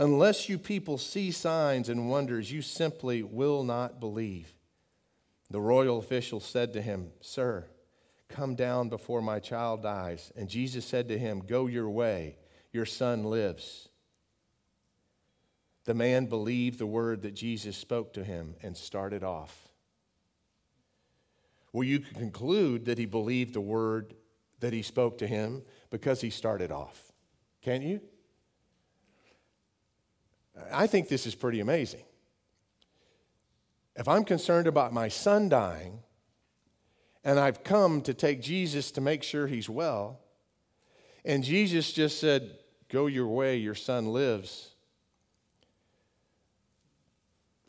Unless 0.00 0.48
you 0.48 0.56
people 0.56 0.96
see 0.96 1.30
signs 1.30 1.90
and 1.90 2.08
wonders, 2.08 2.50
you 2.50 2.62
simply 2.62 3.22
will 3.22 3.62
not 3.62 4.00
believe. 4.00 4.54
The 5.50 5.60
royal 5.60 5.98
official 5.98 6.40
said 6.40 6.72
to 6.72 6.80
him, 6.80 7.10
Sir, 7.20 7.66
come 8.26 8.54
down 8.54 8.88
before 8.88 9.20
my 9.20 9.40
child 9.40 9.82
dies. 9.82 10.32
And 10.34 10.48
Jesus 10.48 10.86
said 10.86 11.08
to 11.08 11.18
him, 11.18 11.40
Go 11.40 11.66
your 11.66 11.90
way, 11.90 12.38
your 12.72 12.86
son 12.86 13.24
lives. 13.24 13.90
The 15.84 15.92
man 15.92 16.24
believed 16.26 16.78
the 16.78 16.86
word 16.86 17.20
that 17.22 17.34
Jesus 17.34 17.76
spoke 17.76 18.14
to 18.14 18.24
him 18.24 18.54
and 18.62 18.74
started 18.74 19.22
off. 19.22 19.68
Well, 21.74 21.84
you 21.84 21.98
can 22.00 22.14
conclude 22.14 22.86
that 22.86 22.96
he 22.96 23.04
believed 23.04 23.52
the 23.52 23.60
word 23.60 24.14
that 24.60 24.72
he 24.72 24.80
spoke 24.80 25.18
to 25.18 25.26
him 25.26 25.60
because 25.90 26.22
he 26.22 26.30
started 26.30 26.72
off. 26.72 27.12
Can't 27.60 27.82
you? 27.82 28.00
I 30.72 30.86
think 30.86 31.08
this 31.08 31.26
is 31.26 31.34
pretty 31.34 31.60
amazing. 31.60 32.04
If 33.96 34.08
I'm 34.08 34.24
concerned 34.24 34.66
about 34.66 34.92
my 34.92 35.08
son 35.08 35.48
dying, 35.48 36.00
and 37.22 37.38
I've 37.38 37.62
come 37.64 38.00
to 38.02 38.14
take 38.14 38.40
Jesus 38.40 38.90
to 38.92 39.00
make 39.00 39.22
sure 39.22 39.46
he's 39.46 39.68
well, 39.68 40.20
and 41.24 41.44
Jesus 41.44 41.92
just 41.92 42.18
said, 42.18 42.56
Go 42.88 43.06
your 43.06 43.28
way, 43.28 43.56
your 43.56 43.74
son 43.74 44.06
lives. 44.06 44.70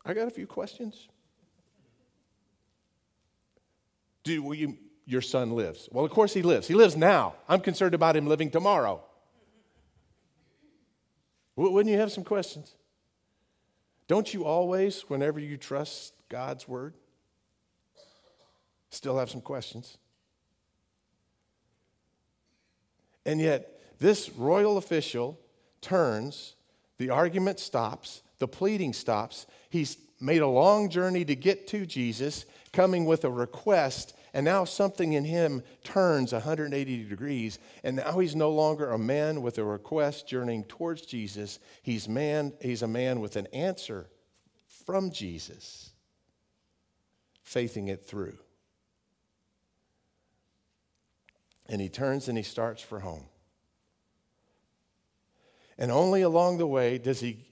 I 0.03 0.13
got 0.13 0.27
a 0.27 0.31
few 0.31 0.47
questions. 0.47 1.07
Do 4.23 4.53
you, 4.53 4.77
your 5.05 5.21
son 5.21 5.51
lives? 5.51 5.89
Well, 5.91 6.05
of 6.05 6.11
course 6.11 6.33
he 6.33 6.41
lives. 6.41 6.67
He 6.67 6.73
lives 6.73 6.95
now. 6.95 7.35
I'm 7.47 7.59
concerned 7.59 7.93
about 7.93 8.15
him 8.15 8.25
living 8.27 8.49
tomorrow. 8.49 9.03
Wouldn't 11.55 11.91
you 11.91 11.99
have 11.99 12.11
some 12.11 12.23
questions? 12.23 12.73
Don't 14.11 14.33
you 14.33 14.43
always, 14.43 15.03
whenever 15.03 15.39
you 15.39 15.55
trust 15.55 16.13
God's 16.27 16.67
word, 16.67 16.95
still 18.89 19.17
have 19.17 19.29
some 19.29 19.39
questions? 19.39 19.97
And 23.25 23.39
yet, 23.39 23.79
this 23.99 24.29
royal 24.31 24.77
official 24.77 25.39
turns, 25.79 26.57
the 26.97 27.09
argument 27.09 27.61
stops, 27.61 28.21
the 28.39 28.49
pleading 28.49 28.91
stops. 28.91 29.47
He's 29.69 29.95
made 30.19 30.41
a 30.41 30.47
long 30.47 30.89
journey 30.89 31.23
to 31.23 31.33
get 31.37 31.67
to 31.67 31.85
Jesus, 31.85 32.45
coming 32.73 33.05
with 33.05 33.25
a 33.25 33.29
request, 33.29 34.15
and 34.33 34.45
now 34.45 34.63
something 34.63 35.13
in 35.13 35.25
him 35.25 35.61
turns 35.83 36.31
180 36.31 37.03
degrees, 37.03 37.59
and 37.83 37.97
now 37.97 38.19
he's 38.19 38.35
no 38.35 38.49
longer 38.49 38.91
a 38.91 38.97
man 38.97 39.41
with 39.41 39.57
a 39.57 39.63
request 39.63 40.27
journeying 40.27 40.63
towards 40.65 41.01
Jesus. 41.01 41.59
He's, 41.81 42.07
man, 42.07 42.53
he's 42.61 42.81
a 42.81 42.87
man 42.87 43.19
with 43.19 43.35
an 43.35 43.47
answer 43.47 44.09
from 44.85 45.11
Jesus, 45.11 45.91
faithing 47.43 47.89
it 47.89 48.05
through. 48.05 48.37
And 51.67 51.79
he 51.79 51.89
turns 51.89 52.27
and 52.27 52.37
he 52.37 52.43
starts 52.43 52.81
for 52.81 52.99
home. 52.99 53.25
And 55.77 55.91
only 55.91 56.21
along 56.21 56.57
the 56.57 56.67
way 56.67 56.97
does 56.97 57.21
he 57.21 57.45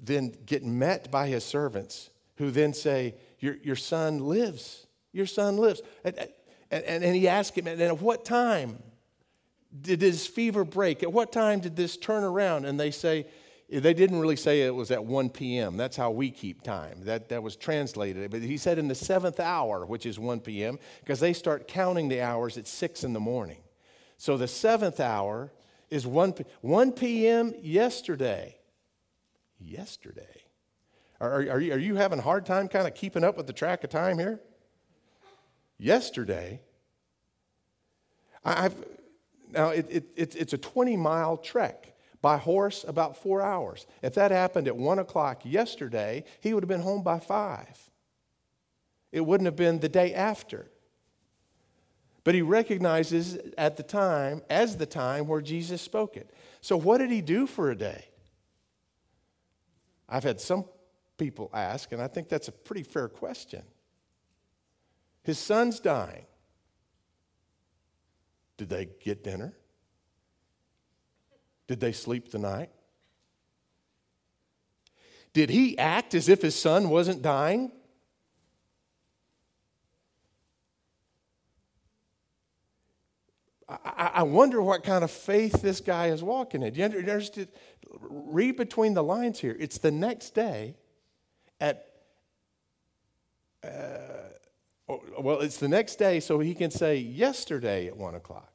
then 0.00 0.34
get 0.46 0.64
met 0.64 1.10
by 1.10 1.28
his 1.28 1.44
servants 1.44 2.10
who 2.36 2.50
then 2.50 2.72
say, 2.72 3.14
Your, 3.40 3.56
your 3.62 3.76
son 3.76 4.18
lives. 4.18 4.86
Your 5.12 5.26
son 5.26 5.56
lives. 5.56 5.82
And, 6.04 6.16
and, 6.70 7.04
and 7.04 7.14
he 7.16 7.28
asked 7.28 7.56
him, 7.56 7.66
And 7.66 7.80
at 7.80 8.00
what 8.00 8.24
time 8.24 8.82
did 9.78 10.00
his 10.00 10.26
fever 10.26 10.64
break? 10.64 11.02
At 11.02 11.12
what 11.12 11.32
time 11.32 11.60
did 11.60 11.76
this 11.76 11.96
turn 11.96 12.24
around? 12.24 12.64
And 12.64 12.78
they 12.78 12.90
say, 12.90 13.26
they 13.70 13.94
didn't 13.94 14.20
really 14.20 14.36
say 14.36 14.62
it 14.62 14.74
was 14.74 14.90
at 14.90 15.04
1 15.04 15.30
p.m. 15.30 15.76
That's 15.76 15.96
how 15.96 16.10
we 16.10 16.30
keep 16.30 16.62
time. 16.62 17.00
That, 17.04 17.28
that 17.30 17.42
was 17.42 17.56
translated. 17.56 18.30
But 18.30 18.42
he 18.42 18.56
said 18.56 18.78
in 18.78 18.88
the 18.88 18.94
seventh 18.94 19.40
hour, 19.40 19.86
which 19.86 20.06
is 20.06 20.18
1 20.18 20.40
p.m., 20.40 20.78
because 21.00 21.18
they 21.18 21.32
start 21.32 21.66
counting 21.66 22.08
the 22.08 22.20
hours 22.20 22.58
at 22.58 22.68
6 22.68 23.04
in 23.04 23.14
the 23.14 23.20
morning. 23.20 23.62
So 24.18 24.36
the 24.36 24.48
seventh 24.48 25.00
hour 25.00 25.50
is 25.90 26.06
1, 26.06 26.34
1 26.60 26.92
p.m. 26.92 27.54
yesterday 27.60 28.58
yesterday. 29.64 30.43
Are, 31.24 31.42
are, 31.42 31.50
are, 31.52 31.60
you, 31.60 31.72
are 31.72 31.78
you 31.78 31.94
having 31.96 32.18
a 32.18 32.22
hard 32.22 32.44
time 32.44 32.68
kind 32.68 32.86
of 32.86 32.94
keeping 32.94 33.24
up 33.24 33.36
with 33.36 33.46
the 33.46 33.52
track 33.52 33.82
of 33.82 33.90
time 33.90 34.18
here? 34.18 34.40
Yesterday, 35.78 36.60
I've, 38.44 38.74
now 39.50 39.70
it, 39.70 39.86
it, 39.90 40.04
it, 40.16 40.36
it's 40.36 40.52
a 40.52 40.58
20 40.58 40.96
mile 40.96 41.36
trek. 41.36 41.90
By 42.20 42.38
horse, 42.38 42.86
about 42.88 43.18
four 43.18 43.42
hours. 43.42 43.86
If 44.00 44.14
that 44.14 44.30
happened 44.30 44.66
at 44.66 44.74
one 44.74 44.98
o'clock 44.98 45.42
yesterday, 45.44 46.24
he 46.40 46.54
would 46.54 46.62
have 46.62 46.68
been 46.70 46.80
home 46.80 47.02
by 47.02 47.18
five. 47.20 47.78
It 49.12 49.20
wouldn't 49.20 49.44
have 49.44 49.56
been 49.56 49.80
the 49.80 49.90
day 49.90 50.14
after. 50.14 50.70
But 52.24 52.34
he 52.34 52.40
recognizes 52.40 53.36
at 53.58 53.76
the 53.76 53.82
time, 53.82 54.40
as 54.48 54.78
the 54.78 54.86
time 54.86 55.26
where 55.26 55.42
Jesus 55.42 55.82
spoke 55.82 56.16
it. 56.16 56.30
So, 56.62 56.78
what 56.78 56.96
did 56.96 57.10
he 57.10 57.20
do 57.20 57.46
for 57.46 57.70
a 57.70 57.76
day? 57.76 58.06
I've 60.08 60.24
had 60.24 60.40
some 60.40 60.64
people 61.16 61.50
ask, 61.52 61.92
and 61.92 62.00
I 62.00 62.08
think 62.08 62.28
that's 62.28 62.48
a 62.48 62.52
pretty 62.52 62.82
fair 62.82 63.08
question. 63.08 63.62
His 65.22 65.38
son's 65.38 65.80
dying. 65.80 66.26
Did 68.56 68.68
they 68.68 68.88
get 69.02 69.24
dinner? 69.24 69.54
Did 71.66 71.80
they 71.80 71.92
sleep 71.92 72.30
the 72.30 72.38
night? 72.38 72.70
Did 75.32 75.50
he 75.50 75.76
act 75.78 76.14
as 76.14 76.28
if 76.28 76.42
his 76.42 76.54
son 76.54 76.90
wasn't 76.90 77.22
dying? 77.22 77.72
I, 83.68 84.10
I 84.14 84.22
wonder 84.24 84.62
what 84.62 84.84
kind 84.84 85.02
of 85.02 85.10
faith 85.10 85.62
this 85.62 85.80
guy 85.80 86.08
is 86.08 86.22
walking 86.22 86.62
in. 86.62 86.74
Do 86.74 86.80
you 86.80 86.84
understand? 86.84 87.48
Read 88.00 88.56
between 88.56 88.94
the 88.94 89.02
lines 89.02 89.40
here. 89.40 89.56
It's 89.58 89.78
the 89.78 89.90
next 89.90 90.34
day 90.34 90.76
at, 91.60 91.86
uh, 93.62 93.68
oh, 94.88 95.02
well, 95.20 95.40
it's 95.40 95.58
the 95.58 95.68
next 95.68 95.96
day, 95.96 96.20
so 96.20 96.38
he 96.38 96.54
can 96.54 96.70
say 96.70 96.96
yesterday 96.96 97.86
at 97.86 97.96
one 97.96 98.14
o'clock. 98.14 98.52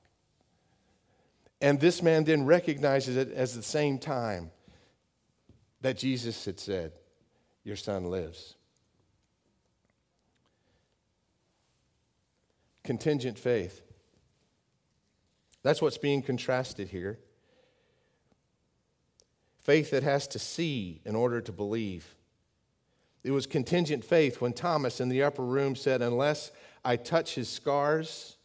And 1.62 1.79
this 1.79 2.01
man 2.01 2.23
then 2.23 2.45
recognizes 2.45 3.17
it 3.17 3.31
as 3.31 3.55
the 3.55 3.63
same 3.63 3.99
time 3.99 4.51
that 5.81 5.97
Jesus 5.97 6.45
had 6.45 6.59
said, 6.59 6.93
Your 7.63 7.75
son 7.75 8.05
lives. 8.05 8.55
Contingent 12.83 13.38
faith. 13.38 13.81
That's 15.62 15.81
what's 15.81 15.97
being 15.97 16.21
contrasted 16.21 16.89
here. 16.89 17.19
Faith 19.59 19.91
that 19.91 20.03
has 20.03 20.27
to 20.29 20.39
see 20.39 21.01
in 21.05 21.15
order 21.15 21.41
to 21.41 21.51
believe. 21.51 22.15
It 23.23 23.32
was 23.32 23.45
contingent 23.45 24.03
faith 24.03 24.39
when 24.39 24.53
Thomas 24.53 25.01
in 25.01 25.10
the 25.10 25.23
upper 25.23 25.43
room 25.43 25.75
said, 25.75 26.01
Unless 26.01 26.51
I 26.86 26.95
touch 26.95 27.36
his 27.36 27.49
scars, 27.49 28.38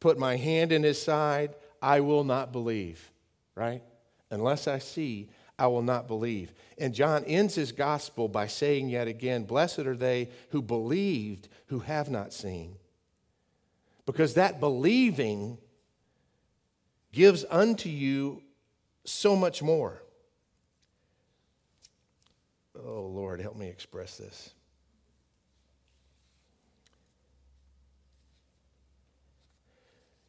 put 0.00 0.18
my 0.18 0.36
hand 0.36 0.72
in 0.72 0.82
his 0.82 1.00
side, 1.00 1.54
I 1.80 2.00
will 2.00 2.24
not 2.24 2.52
believe, 2.52 3.10
right? 3.54 3.82
Unless 4.30 4.68
I 4.68 4.78
see, 4.78 5.30
I 5.58 5.68
will 5.68 5.82
not 5.82 6.08
believe. 6.08 6.52
And 6.76 6.94
John 6.94 7.24
ends 7.24 7.54
his 7.54 7.72
gospel 7.72 8.28
by 8.28 8.46
saying 8.46 8.88
yet 8.88 9.08
again, 9.08 9.44
Blessed 9.44 9.80
are 9.80 9.96
they 9.96 10.28
who 10.50 10.60
believed, 10.60 11.48
who 11.66 11.80
have 11.80 12.10
not 12.10 12.32
seen. 12.32 12.76
Because 14.06 14.34
that 14.34 14.60
believing 14.60 15.58
gives 17.12 17.44
unto 17.48 17.88
you 17.88 18.42
so 19.04 19.36
much 19.36 19.62
more. 19.62 20.02
Oh, 22.86 23.02
Lord, 23.02 23.40
help 23.40 23.56
me 23.56 23.68
express 23.68 24.18
this. 24.18 24.52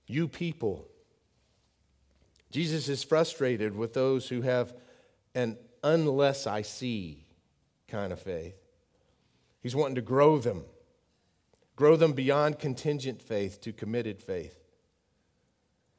You 0.07 0.27
people, 0.27 0.87
Jesus 2.51 2.87
is 2.87 3.03
frustrated 3.03 3.75
with 3.75 3.93
those 3.93 4.29
who 4.29 4.41
have 4.41 4.73
an 5.33 5.57
unless 5.83 6.47
I 6.47 6.61
see 6.61 7.25
kind 7.87 8.13
of 8.13 8.21
faith. 8.21 8.55
He's 9.61 9.75
wanting 9.75 9.95
to 9.95 10.01
grow 10.01 10.37
them, 10.37 10.63
grow 11.75 11.95
them 11.95 12.13
beyond 12.13 12.59
contingent 12.59 13.21
faith 13.21 13.59
to 13.61 13.73
committed 13.73 14.21
faith. 14.21 14.64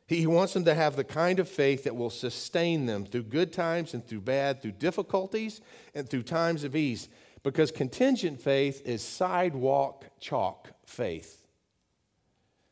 He 0.06 0.26
wants 0.26 0.52
them 0.52 0.64
to 0.66 0.74
have 0.74 0.94
the 0.94 1.04
kind 1.04 1.40
of 1.40 1.48
faith 1.48 1.84
that 1.84 1.96
will 1.96 2.10
sustain 2.10 2.86
them 2.86 3.04
through 3.04 3.24
good 3.24 3.52
times 3.52 3.92
and 3.92 4.06
through 4.06 4.20
bad, 4.20 4.62
through 4.62 4.72
difficulties 4.72 5.60
and 5.94 6.08
through 6.08 6.22
times 6.22 6.62
of 6.62 6.76
ease. 6.76 7.08
Because 7.42 7.72
contingent 7.72 8.40
faith 8.40 8.82
is 8.84 9.02
sidewalk 9.02 10.04
chalk 10.20 10.70
faith. 10.84 11.44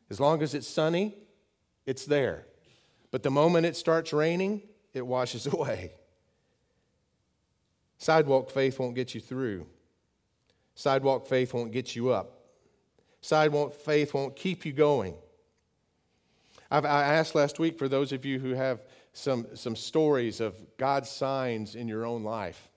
As 0.09 0.19
long 0.19 0.41
as 0.41 0.53
it's 0.53 0.67
sunny, 0.67 1.15
it's 1.85 2.05
there. 2.05 2.45
But 3.11 3.23
the 3.23 3.31
moment 3.31 3.65
it 3.65 3.75
starts 3.75 4.13
raining, 4.13 4.61
it 4.93 5.05
washes 5.05 5.45
away. 5.53 5.91
Sidewalk 7.97 8.49
faith 8.49 8.79
won't 8.79 8.95
get 8.95 9.13
you 9.13 9.21
through. 9.21 9.65
Sidewalk 10.75 11.27
faith 11.27 11.53
won't 11.53 11.71
get 11.71 11.95
you 11.95 12.09
up. 12.09 12.39
Sidewalk 13.21 13.73
faith 13.73 14.13
won't 14.13 14.35
keep 14.35 14.65
you 14.65 14.71
going. 14.71 15.15
I've, 16.71 16.85
i 16.85 17.13
asked 17.15 17.35
last 17.35 17.59
week 17.59 17.77
for 17.77 17.87
those 17.87 18.11
of 18.11 18.25
you 18.25 18.39
who 18.39 18.51
have 18.51 18.83
some, 19.13 19.47
some 19.53 19.75
stories 19.75 20.39
of 20.41 20.55
God's 20.77 21.09
signs 21.09 21.75
in 21.75 21.87
your 21.87 22.05
own 22.05 22.23
life. 22.23 22.69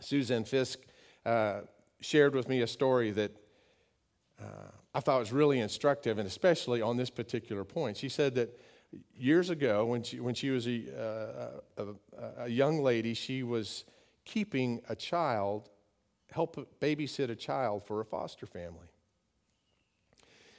Suzanne 0.00 0.44
Fisk 0.44 0.80
uh, 1.24 1.60
shared 2.00 2.34
with 2.34 2.48
me 2.48 2.62
a 2.62 2.66
story 2.66 3.10
that 3.12 3.32
uh, 4.40 4.70
I 4.94 5.00
thought 5.00 5.20
was 5.20 5.32
really 5.32 5.60
instructive, 5.60 6.18
and 6.18 6.26
especially 6.26 6.82
on 6.82 6.96
this 6.96 7.10
particular 7.10 7.64
point. 7.64 7.96
She 7.96 8.08
said 8.08 8.34
that 8.34 8.58
years 9.14 9.50
ago, 9.50 9.84
when 9.84 10.02
she, 10.02 10.20
when 10.20 10.34
she 10.34 10.50
was 10.50 10.66
a, 10.66 11.60
uh, 11.78 11.84
a, 12.18 12.44
a 12.44 12.48
young 12.48 12.82
lady, 12.82 13.14
she 13.14 13.42
was 13.42 13.84
keeping 14.24 14.80
a 14.88 14.96
child, 14.96 15.70
help 16.30 16.80
babysit 16.80 17.30
a 17.30 17.36
child 17.36 17.84
for 17.86 18.00
a 18.00 18.04
foster 18.04 18.46
family. 18.46 18.88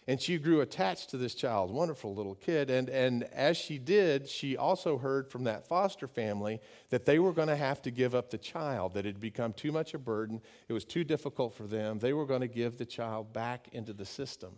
And 0.10 0.22
she 0.22 0.38
grew 0.38 0.62
attached 0.62 1.10
to 1.10 1.18
this 1.18 1.36
child, 1.36 1.70
wonderful 1.70 2.16
little 2.16 2.36
kid. 2.36 2.70
And, 2.70 2.88
and 2.88 3.24
as 3.26 3.58
she 3.58 3.78
did, 3.78 4.30
she 4.30 4.56
also 4.56 4.98
heard 4.98 5.30
from 5.30 5.44
that 5.44 5.68
foster 5.68 6.08
family 6.08 6.62
that 6.92 7.06
they 7.06 7.20
were 7.20 7.34
going 7.34 7.50
to 7.50 7.58
have 7.58 7.82
to 7.82 7.92
give 7.92 8.16
up 8.16 8.30
the 8.30 8.38
child, 8.38 8.94
that 8.94 9.06
it 9.06 9.16
had 9.16 9.20
become 9.20 9.52
too 9.52 9.74
much 9.74 9.94
a 9.94 10.00
burden. 10.00 10.42
It 10.70 10.74
was 10.74 10.86
too 10.86 11.04
difficult 11.04 11.54
for 11.56 11.68
them. 11.68 12.00
They 12.00 12.14
were 12.14 12.26
going 12.26 12.40
to 12.40 12.48
give 12.48 12.78
the 12.78 12.86
child 12.86 13.34
back 13.34 13.68
into 13.74 13.92
the 13.92 14.06
system. 14.06 14.54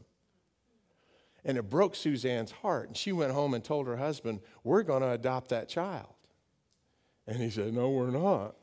And 1.44 1.58
it 1.58 1.68
broke 1.68 1.96
Suzanne's 1.96 2.52
heart. 2.52 2.90
And 2.90 2.98
she 2.98 3.12
went 3.12 3.32
home 3.32 3.56
and 3.56 3.64
told 3.64 3.88
her 3.88 3.98
husband, 3.98 4.42
We're 4.64 4.84
going 4.84 5.02
to 5.02 5.10
adopt 5.10 5.50
that 5.50 5.68
child. 5.68 6.14
And 7.26 7.38
he 7.38 7.50
said, 7.50 7.74
No, 7.74 7.90
we're 7.90 8.12
not. 8.12 8.56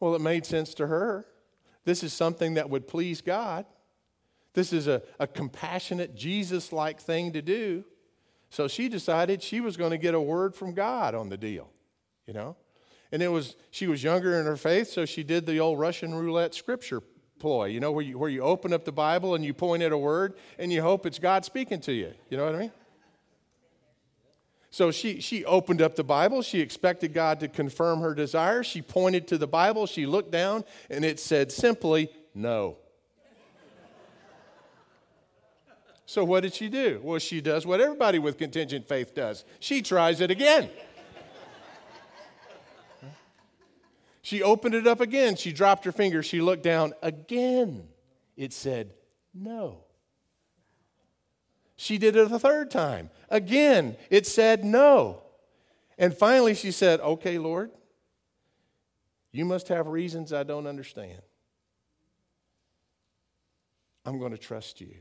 well, 0.00 0.14
it 0.14 0.20
made 0.20 0.44
sense 0.44 0.74
to 0.74 0.86
her. 0.86 1.24
This 1.86 2.02
is 2.02 2.12
something 2.12 2.54
that 2.54 2.68
would 2.68 2.86
please 2.86 3.22
God. 3.22 3.64
This 4.54 4.72
is 4.72 4.86
a, 4.86 5.02
a 5.18 5.26
compassionate, 5.26 6.14
Jesus 6.14 6.72
like 6.72 7.00
thing 7.00 7.32
to 7.32 7.42
do. 7.42 7.84
So 8.50 8.68
she 8.68 8.88
decided 8.88 9.42
she 9.42 9.60
was 9.60 9.76
going 9.76 9.92
to 9.92 9.98
get 9.98 10.14
a 10.14 10.20
word 10.20 10.54
from 10.54 10.74
God 10.74 11.14
on 11.14 11.30
the 11.30 11.38
deal, 11.38 11.70
you 12.26 12.34
know? 12.34 12.56
And 13.10 13.22
it 13.22 13.28
was, 13.28 13.56
she 13.70 13.86
was 13.86 14.02
younger 14.02 14.38
in 14.38 14.46
her 14.46 14.56
faith, 14.56 14.88
so 14.88 15.04
she 15.06 15.22
did 15.22 15.46
the 15.46 15.58
old 15.58 15.78
Russian 15.78 16.14
roulette 16.14 16.54
scripture 16.54 17.02
ploy, 17.38 17.66
you 17.66 17.80
know, 17.80 17.92
where 17.92 18.04
you, 18.04 18.18
where 18.18 18.30
you 18.30 18.42
open 18.42 18.72
up 18.72 18.84
the 18.84 18.92
Bible 18.92 19.34
and 19.34 19.44
you 19.44 19.52
point 19.52 19.82
at 19.82 19.90
a 19.90 19.98
word 19.98 20.34
and 20.58 20.72
you 20.72 20.80
hope 20.80 21.06
it's 21.06 21.18
God 21.18 21.44
speaking 21.44 21.80
to 21.80 21.92
you. 21.92 22.12
You 22.30 22.36
know 22.36 22.44
what 22.44 22.54
I 22.54 22.58
mean? 22.58 22.72
So 24.70 24.90
she, 24.90 25.20
she 25.20 25.44
opened 25.44 25.82
up 25.82 25.96
the 25.96 26.04
Bible. 26.04 26.40
She 26.40 26.60
expected 26.60 27.12
God 27.12 27.40
to 27.40 27.48
confirm 27.48 28.00
her 28.00 28.14
desire. 28.14 28.62
She 28.62 28.80
pointed 28.80 29.28
to 29.28 29.36
the 29.36 29.46
Bible. 29.46 29.86
She 29.86 30.06
looked 30.06 30.30
down, 30.30 30.64
and 30.88 31.04
it 31.04 31.20
said 31.20 31.52
simply, 31.52 32.10
no. 32.34 32.78
So 36.12 36.24
what 36.24 36.42
did 36.42 36.52
she 36.52 36.68
do? 36.68 37.00
Well, 37.02 37.18
she 37.18 37.40
does 37.40 37.64
what 37.64 37.80
everybody 37.80 38.18
with 38.18 38.36
contingent 38.36 38.86
faith 38.86 39.14
does. 39.14 39.46
She 39.60 39.80
tries 39.80 40.20
it 40.20 40.30
again. 40.30 40.68
she 44.20 44.42
opened 44.42 44.74
it 44.74 44.86
up 44.86 45.00
again. 45.00 45.36
She 45.36 45.54
dropped 45.54 45.86
her 45.86 45.90
finger. 45.90 46.22
She 46.22 46.42
looked 46.42 46.64
down 46.64 46.92
again. 47.00 47.88
It 48.36 48.52
said, 48.52 48.90
no. 49.32 49.84
She 51.76 51.96
did 51.96 52.14
it 52.14 52.30
a 52.30 52.38
third 52.38 52.70
time. 52.70 53.08
Again, 53.30 53.96
it 54.10 54.26
said 54.26 54.66
no. 54.66 55.22
And 55.96 56.14
finally, 56.14 56.54
she 56.54 56.72
said, 56.72 57.00
Okay, 57.00 57.38
Lord, 57.38 57.70
you 59.32 59.46
must 59.46 59.68
have 59.68 59.86
reasons 59.86 60.30
I 60.30 60.42
don't 60.42 60.66
understand. 60.66 61.22
I'm 64.04 64.18
going 64.18 64.32
to 64.32 64.38
trust 64.38 64.82
you. 64.82 64.96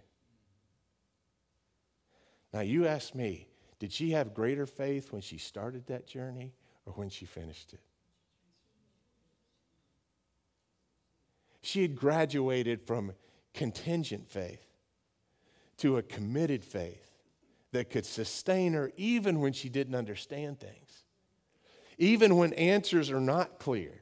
Now, 2.53 2.61
you 2.61 2.85
ask 2.85 3.15
me, 3.15 3.47
did 3.79 3.91
she 3.91 4.11
have 4.11 4.33
greater 4.33 4.65
faith 4.65 5.11
when 5.11 5.21
she 5.21 5.37
started 5.37 5.87
that 5.87 6.05
journey 6.05 6.53
or 6.85 6.93
when 6.93 7.09
she 7.09 7.25
finished 7.25 7.73
it? 7.73 7.79
She 11.61 11.81
had 11.81 11.95
graduated 11.95 12.81
from 12.81 13.13
contingent 13.53 14.29
faith 14.29 14.65
to 15.77 15.97
a 15.97 16.03
committed 16.03 16.63
faith 16.63 17.11
that 17.71 17.89
could 17.89 18.05
sustain 18.05 18.73
her 18.73 18.91
even 18.97 19.39
when 19.39 19.53
she 19.53 19.69
didn't 19.69 19.95
understand 19.95 20.59
things, 20.59 21.03
even 21.97 22.35
when 22.35 22.53
answers 22.53 23.09
are 23.09 23.21
not 23.21 23.59
clear. 23.59 24.01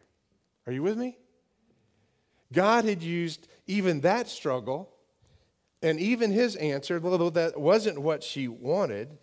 Are 0.66 0.74
you 0.74 0.82
with 0.82 0.98
me? 0.98 1.18
God 2.52 2.86
had 2.86 3.04
used 3.04 3.48
even 3.68 4.02
that 4.02 4.28
struggle 4.28 4.92
and 5.82 6.00
even 6.00 6.32
his 6.32 6.56
answer, 6.58 7.00
although 7.04 7.30
that 7.30 7.60
wasn't 7.60 8.02
what 8.02 8.24
she 8.24 8.48
wanted, 8.48 9.18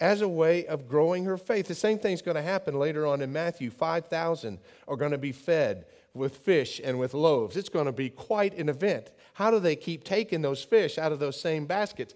as 0.00 0.20
a 0.20 0.28
way 0.28 0.66
of 0.66 0.88
growing 0.88 1.24
her 1.24 1.38
faith. 1.38 1.68
The 1.68 1.74
same 1.74 1.98
thing's 1.98 2.22
going 2.22 2.36
to 2.36 2.42
happen 2.42 2.78
later 2.78 3.06
on 3.06 3.22
in 3.22 3.32
Matthew. 3.32 3.70
5,000 3.70 4.58
are 4.86 4.96
going 4.96 5.12
to 5.12 5.18
be 5.18 5.32
fed 5.32 5.86
with 6.12 6.36
fish 6.38 6.80
and 6.82 6.98
with 6.98 7.14
loaves. 7.14 7.56
It's 7.56 7.68
going 7.68 7.86
to 7.86 7.92
be 7.92 8.10
quite 8.10 8.56
an 8.58 8.68
event. 8.68 9.10
How 9.34 9.50
do 9.50 9.58
they 9.58 9.76
keep 9.76 10.04
taking 10.04 10.42
those 10.42 10.62
fish 10.62 10.98
out 10.98 11.12
of 11.12 11.18
those 11.18 11.40
same 11.40 11.66
baskets? 11.66 12.14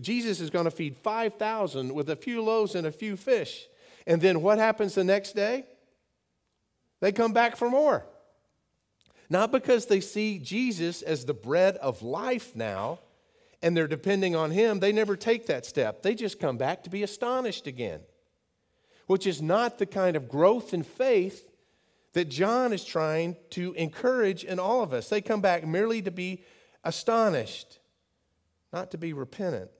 Jesus 0.00 0.40
is 0.40 0.50
going 0.50 0.64
to 0.64 0.70
feed 0.70 0.96
5,000 0.96 1.94
with 1.94 2.10
a 2.10 2.16
few 2.16 2.42
loaves 2.42 2.74
and 2.74 2.86
a 2.86 2.92
few 2.92 3.16
fish. 3.16 3.66
And 4.06 4.20
then 4.20 4.42
what 4.42 4.58
happens 4.58 4.94
the 4.94 5.04
next 5.04 5.34
day? 5.34 5.66
They 7.00 7.12
come 7.12 7.32
back 7.32 7.56
for 7.56 7.70
more. 7.70 8.04
Not 9.28 9.52
because 9.52 9.86
they 9.86 10.00
see 10.00 10.38
Jesus 10.38 11.02
as 11.02 11.24
the 11.24 11.34
bread 11.34 11.76
of 11.76 12.02
life 12.02 12.56
now 12.56 12.98
and 13.62 13.76
they're 13.76 13.88
depending 13.88 14.34
on 14.34 14.50
Him, 14.50 14.80
they 14.80 14.92
never 14.92 15.16
take 15.16 15.46
that 15.46 15.66
step. 15.66 16.02
They 16.02 16.14
just 16.14 16.38
come 16.38 16.56
back 16.56 16.84
to 16.84 16.90
be 16.90 17.02
astonished 17.02 17.66
again, 17.66 18.00
which 19.06 19.26
is 19.26 19.42
not 19.42 19.78
the 19.78 19.86
kind 19.86 20.16
of 20.16 20.28
growth 20.28 20.72
in 20.72 20.82
faith 20.82 21.46
that 22.12 22.28
John 22.28 22.72
is 22.72 22.84
trying 22.84 23.36
to 23.50 23.72
encourage 23.74 24.44
in 24.44 24.58
all 24.58 24.82
of 24.82 24.92
us. 24.92 25.08
They 25.08 25.20
come 25.20 25.40
back 25.40 25.66
merely 25.66 26.02
to 26.02 26.10
be 26.10 26.42
astonished, 26.82 27.78
not 28.72 28.90
to 28.92 28.98
be 28.98 29.12
repentant. 29.12 29.70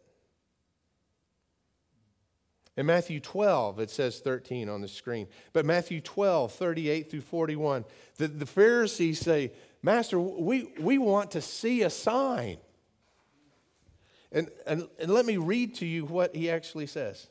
In 2.76 2.86
Matthew 2.86 3.20
12, 3.20 3.80
it 3.80 3.90
says 3.90 4.20
13 4.20 4.68
on 4.68 4.80
the 4.80 4.88
screen, 4.88 5.26
but 5.52 5.66
Matthew 5.66 6.00
12, 6.00 6.52
38 6.52 7.10
through 7.10 7.20
41, 7.20 7.84
the, 8.16 8.28
the 8.28 8.46
Pharisees 8.46 9.18
say, 9.18 9.52
Master, 9.82 10.20
we, 10.20 10.72
we 10.78 10.98
want 10.98 11.32
to 11.32 11.40
see 11.40 11.82
a 11.82 11.90
sign. 11.90 12.58
And, 14.32 14.48
and, 14.66 14.88
and 14.98 15.10
let 15.10 15.26
me 15.26 15.36
read 15.36 15.74
to 15.76 15.86
you 15.86 16.04
what 16.04 16.34
he 16.34 16.50
actually 16.50 16.86
says. 16.86 17.28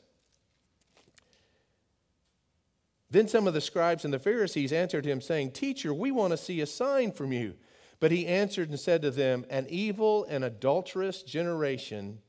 Then 3.10 3.26
some 3.26 3.46
of 3.46 3.54
the 3.54 3.60
scribes 3.60 4.04
and 4.04 4.14
the 4.14 4.18
Pharisees 4.18 4.72
answered 4.72 5.04
him, 5.04 5.20
saying, 5.20 5.52
Teacher, 5.52 5.92
we 5.92 6.12
want 6.12 6.32
to 6.32 6.36
see 6.36 6.60
a 6.60 6.66
sign 6.66 7.10
from 7.10 7.32
you. 7.32 7.54
But 7.98 8.12
he 8.12 8.26
answered 8.26 8.70
and 8.70 8.78
said 8.78 9.02
to 9.02 9.10
them, 9.10 9.44
An 9.50 9.66
evil 9.68 10.24
and 10.28 10.44
adulterous 10.44 11.22
generation. 11.22 12.20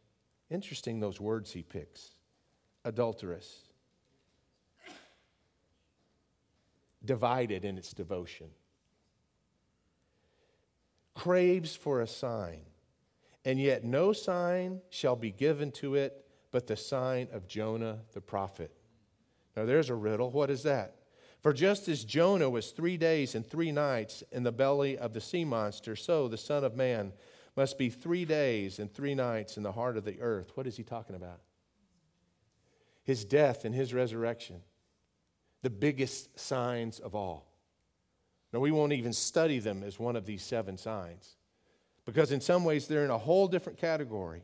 Interesting, 0.49 0.99
those 0.99 1.21
words 1.21 1.53
he 1.53 1.63
picks 1.63 2.11
adulterous, 2.83 3.69
divided 7.05 7.63
in 7.63 7.77
its 7.77 7.93
devotion, 7.93 8.47
craves 11.13 11.75
for 11.75 12.01
a 12.01 12.07
sign, 12.07 12.61
and 13.45 13.59
yet 13.59 13.83
no 13.83 14.13
sign 14.13 14.81
shall 14.89 15.15
be 15.15 15.31
given 15.31 15.71
to 15.71 15.95
it 15.95 16.25
but 16.51 16.67
the 16.67 16.75
sign 16.75 17.27
of 17.31 17.47
Jonah 17.47 17.99
the 18.13 18.21
prophet. 18.21 18.71
Now, 19.55 19.65
there's 19.65 19.89
a 19.89 19.95
riddle. 19.95 20.29
What 20.29 20.49
is 20.49 20.63
that? 20.63 20.95
For 21.41 21.53
just 21.53 21.87
as 21.87 22.03
Jonah 22.03 22.49
was 22.49 22.71
three 22.71 22.97
days 22.97 23.35
and 23.35 23.45
three 23.45 23.71
nights 23.71 24.23
in 24.31 24.43
the 24.43 24.51
belly 24.51 24.97
of 24.97 25.13
the 25.13 25.21
sea 25.21 25.43
monster, 25.43 25.95
so 25.95 26.27
the 26.27 26.37
Son 26.37 26.63
of 26.63 26.75
Man 26.75 27.13
must 27.55 27.77
be 27.77 27.89
three 27.89 28.25
days 28.25 28.79
and 28.79 28.93
three 28.93 29.15
nights 29.15 29.57
in 29.57 29.63
the 29.63 29.71
heart 29.71 29.97
of 29.97 30.05
the 30.05 30.21
earth. 30.21 30.51
What 30.55 30.67
is 30.67 30.77
he 30.77 30.83
talking 30.83 31.15
about? 31.15 31.41
His 33.03 33.25
death 33.25 33.65
and 33.65 33.73
his 33.73 33.93
resurrection, 33.93 34.61
the 35.63 35.69
biggest 35.69 36.39
signs 36.39 36.99
of 36.99 37.15
all. 37.15 37.47
Now, 38.53 38.59
we 38.59 38.71
won't 38.71 38.93
even 38.93 39.13
study 39.13 39.59
them 39.59 39.81
as 39.83 39.97
one 39.97 40.15
of 40.15 40.25
these 40.25 40.43
seven 40.43 40.77
signs 40.77 41.35
because, 42.05 42.31
in 42.31 42.41
some 42.41 42.63
ways, 42.63 42.87
they're 42.87 43.05
in 43.05 43.11
a 43.11 43.17
whole 43.17 43.47
different 43.47 43.79
category. 43.79 44.43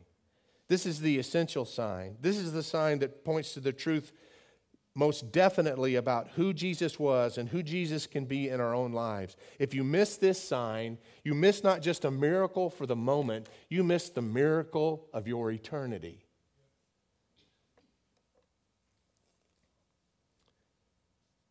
This 0.68 0.86
is 0.86 1.00
the 1.00 1.18
essential 1.18 1.64
sign. 1.64 2.16
This 2.20 2.36
is 2.36 2.52
the 2.52 2.62
sign 2.62 2.98
that 3.00 3.24
points 3.24 3.54
to 3.54 3.60
the 3.60 3.72
truth 3.72 4.12
most 4.98 5.30
definitely 5.30 5.94
about 5.94 6.28
who 6.34 6.52
Jesus 6.52 6.98
was 6.98 7.38
and 7.38 7.48
who 7.48 7.62
Jesus 7.62 8.06
can 8.06 8.24
be 8.24 8.48
in 8.48 8.60
our 8.60 8.74
own 8.74 8.92
lives. 8.92 9.36
If 9.60 9.72
you 9.72 9.84
miss 9.84 10.16
this 10.16 10.42
sign, 10.42 10.98
you 11.22 11.34
miss 11.34 11.62
not 11.62 11.82
just 11.82 12.04
a 12.04 12.10
miracle 12.10 12.68
for 12.68 12.84
the 12.84 12.96
moment, 12.96 13.48
you 13.68 13.84
miss 13.84 14.10
the 14.10 14.22
miracle 14.22 15.06
of 15.12 15.28
your 15.28 15.52
eternity. 15.52 16.24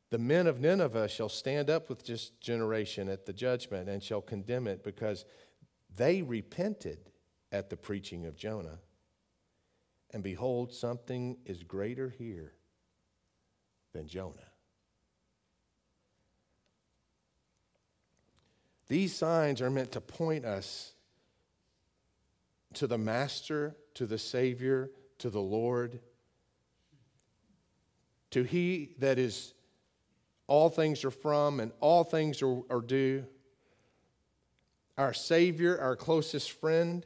The 0.10 0.18
men 0.18 0.48
of 0.48 0.60
Nineveh 0.60 1.08
shall 1.08 1.30
stand 1.30 1.70
up 1.70 1.90
with 1.90 2.06
this 2.06 2.32
generation 2.42 3.08
at 3.08 3.26
the 3.26 3.34
judgment 3.34 3.88
and 3.88 4.04
shall 4.04 4.22
condemn 4.22 4.68
it 4.68 4.84
because 4.84 5.26
they 5.96 6.22
repented 6.22 7.00
at 7.52 7.70
the 7.70 7.78
preaching 7.78 8.26
of 8.26 8.36
Jonah. 8.36 8.80
And 10.12 10.24
behold, 10.24 10.74
something 10.74 11.38
is 11.46 11.64
greater 11.64 12.10
here 12.10 12.54
than 13.94 14.08
Jonah. 14.08 14.34
These 18.88 19.16
signs 19.16 19.62
are 19.62 19.70
meant 19.70 19.92
to 19.94 20.02
point 20.02 20.46
us 20.46 20.94
to 22.76 22.88
the 22.88 22.98
Master, 22.98 23.76
to 23.96 24.06
the 24.06 24.18
Savior, 24.18 24.92
to 25.20 25.30
the 25.30 25.42
Lord, 25.42 26.00
to 28.32 28.44
He 28.44 28.96
that 29.00 29.18
is 29.20 29.54
all 30.48 30.70
things 30.70 31.04
are 31.04 31.12
from 31.12 31.60
and 31.60 31.72
all 31.82 32.04
things 32.04 32.42
are, 32.42 32.62
are 32.70 32.82
due, 32.82 33.26
our 34.98 35.14
Savior, 35.14 35.80
our 35.80 35.96
closest 35.96 36.52
friend. 36.52 37.06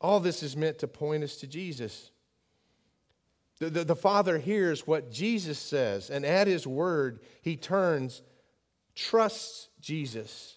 All 0.00 0.20
this 0.20 0.42
is 0.42 0.56
meant 0.56 0.78
to 0.78 0.88
point 0.88 1.24
us 1.24 1.36
to 1.36 1.46
Jesus. 1.46 2.10
The, 3.58 3.68
the, 3.68 3.84
the, 3.84 3.96
Father 3.96 4.38
hears 4.38 4.86
what 4.86 5.10
Jesus 5.10 5.58
says, 5.58 6.08
and 6.08 6.24
at 6.24 6.46
His 6.46 6.66
word, 6.66 7.20
He 7.42 7.56
turns, 7.56 8.22
trusts 8.94 9.68
Jesus. 9.80 10.56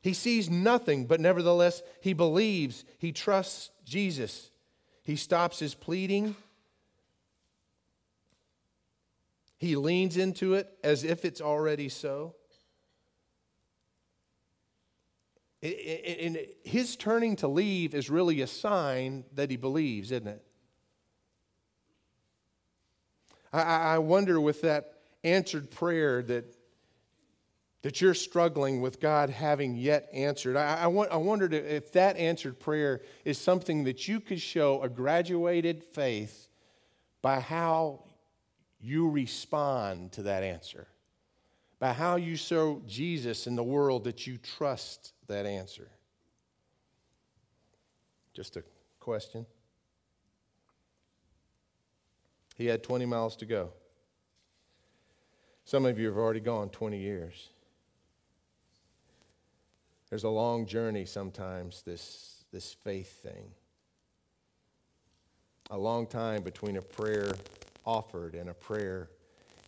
He 0.00 0.12
sees 0.12 0.50
nothing, 0.50 1.06
but 1.06 1.20
nevertheless, 1.20 1.82
He 2.00 2.12
believes, 2.12 2.84
He 2.98 3.12
trusts 3.12 3.70
Jesus. 3.84 4.50
He 5.02 5.14
stops 5.14 5.60
His 5.60 5.76
pleading. 5.76 6.34
He 9.58 9.76
leans 9.76 10.16
into 10.16 10.54
it 10.54 10.68
as 10.82 11.04
if 11.04 11.24
it's 11.24 11.40
already 11.40 11.88
so. 11.88 12.34
And 15.62 16.38
his 16.64 16.96
turning 16.96 17.36
to 17.36 17.48
leave 17.48 17.94
is 17.94 18.10
really 18.10 18.40
a 18.40 18.46
sign 18.46 19.24
that 19.34 19.50
he 19.50 19.56
believes, 19.56 20.10
isn't 20.10 20.26
it? 20.26 20.42
I, 23.52 23.98
wonder 23.98 24.40
with 24.40 24.62
that 24.62 24.94
answered 25.24 25.70
prayer 25.70 26.22
that, 26.22 26.56
that 27.82 28.00
you're 28.00 28.14
struggling 28.14 28.80
with 28.80 28.98
God 28.98 29.28
having 29.28 29.76
yet 29.76 30.08
answered. 30.12 30.56
I, 30.56 30.84
I, 30.84 30.88
I 30.88 31.16
wondered 31.16 31.52
if 31.52 31.92
that 31.92 32.16
answered 32.16 32.58
prayer 32.58 33.02
is 33.24 33.36
something 33.38 33.84
that 33.84 34.08
you 34.08 34.20
could 34.20 34.40
show 34.40 34.82
a 34.82 34.88
graduated 34.88 35.84
faith 35.84 36.48
by 37.20 37.40
how 37.40 38.00
you 38.80 39.08
respond 39.10 40.12
to 40.12 40.22
that 40.22 40.42
answer, 40.42 40.88
by 41.82 41.92
how 41.92 42.14
you 42.14 42.36
show 42.36 42.80
Jesus 42.86 43.48
in 43.48 43.56
the 43.56 43.62
world 43.64 44.04
that 44.04 44.24
you 44.24 44.38
trust 44.38 45.14
that 45.26 45.46
answer. 45.46 45.88
Just 48.32 48.56
a 48.56 48.62
question. 49.00 49.44
He 52.56 52.66
had 52.66 52.84
20 52.84 53.04
miles 53.06 53.34
to 53.38 53.46
go. 53.46 53.70
Some 55.64 55.84
of 55.84 55.98
you 55.98 56.06
have 56.06 56.16
already 56.16 56.38
gone 56.38 56.68
20 56.68 57.00
years. 57.00 57.48
There's 60.08 60.22
a 60.22 60.28
long 60.28 60.66
journey 60.66 61.04
sometimes, 61.04 61.82
this, 61.82 62.44
this 62.52 62.72
faith 62.72 63.20
thing. 63.24 63.50
A 65.68 65.78
long 65.78 66.06
time 66.06 66.42
between 66.44 66.76
a 66.76 66.82
prayer 66.82 67.32
offered 67.84 68.36
and 68.36 68.50
a 68.50 68.54
prayer 68.54 69.08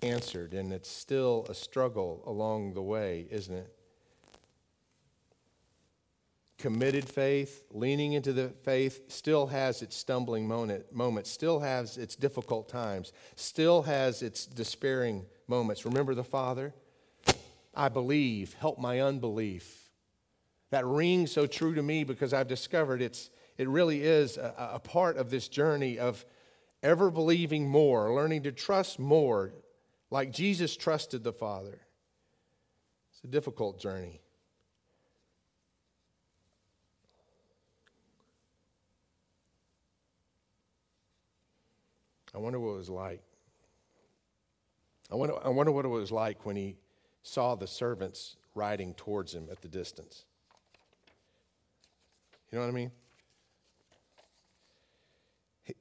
answered, 0.08 0.54
and 0.54 0.72
it's 0.72 0.90
still 0.90 1.46
a 1.48 1.54
struggle 1.54 2.22
along 2.26 2.74
the 2.74 2.82
way, 2.82 3.26
isn't 3.30 3.54
it? 3.54 3.74
committed 6.64 7.06
faith, 7.06 7.62
leaning 7.72 8.14
into 8.14 8.32
the 8.32 8.48
faith, 8.62 9.02
still 9.12 9.48
has 9.48 9.82
its 9.82 9.94
stumbling 9.94 10.48
moment, 10.48 10.90
moments, 10.90 11.30
still 11.30 11.60
has 11.60 11.98
its 11.98 12.16
difficult 12.16 12.70
times, 12.70 13.12
still 13.36 13.82
has 13.82 14.22
its 14.22 14.46
despairing 14.46 15.26
moments. 15.46 15.84
Remember 15.84 16.14
the 16.14 16.24
Father? 16.24 16.72
I 17.74 17.90
believe, 17.90 18.54
help 18.54 18.78
my 18.78 19.00
unbelief. 19.00 19.90
That 20.70 20.86
rings 20.86 21.30
so 21.32 21.46
true 21.46 21.74
to 21.74 21.82
me 21.82 22.02
because 22.02 22.32
I've 22.32 22.48
discovered 22.48 23.02
it's, 23.02 23.28
it 23.58 23.68
really 23.68 24.02
is 24.02 24.38
a, 24.38 24.70
a 24.74 24.80
part 24.80 25.18
of 25.18 25.28
this 25.28 25.48
journey 25.48 25.98
of 25.98 26.24
ever 26.82 27.10
believing 27.10 27.68
more, 27.68 28.14
learning 28.14 28.44
to 28.44 28.52
trust 28.52 28.98
more, 28.98 29.52
like 30.14 30.30
Jesus 30.30 30.76
trusted 30.76 31.24
the 31.24 31.32
Father. 31.32 31.80
It's 33.10 33.24
a 33.24 33.26
difficult 33.26 33.80
journey. 33.80 34.20
I 42.32 42.38
wonder 42.38 42.60
what 42.60 42.74
it 42.74 42.76
was 42.76 42.88
like. 42.88 43.24
I 45.10 45.16
wonder, 45.16 45.34
I 45.44 45.48
wonder 45.48 45.72
what 45.72 45.84
it 45.84 45.88
was 45.88 46.12
like 46.12 46.46
when 46.46 46.54
he 46.54 46.76
saw 47.24 47.56
the 47.56 47.66
servants 47.66 48.36
riding 48.54 48.94
towards 48.94 49.34
him 49.34 49.48
at 49.50 49.62
the 49.62 49.68
distance. 49.68 50.26
You 52.52 52.58
know 52.58 52.64
what 52.64 52.70
I 52.70 52.74
mean? 52.74 52.92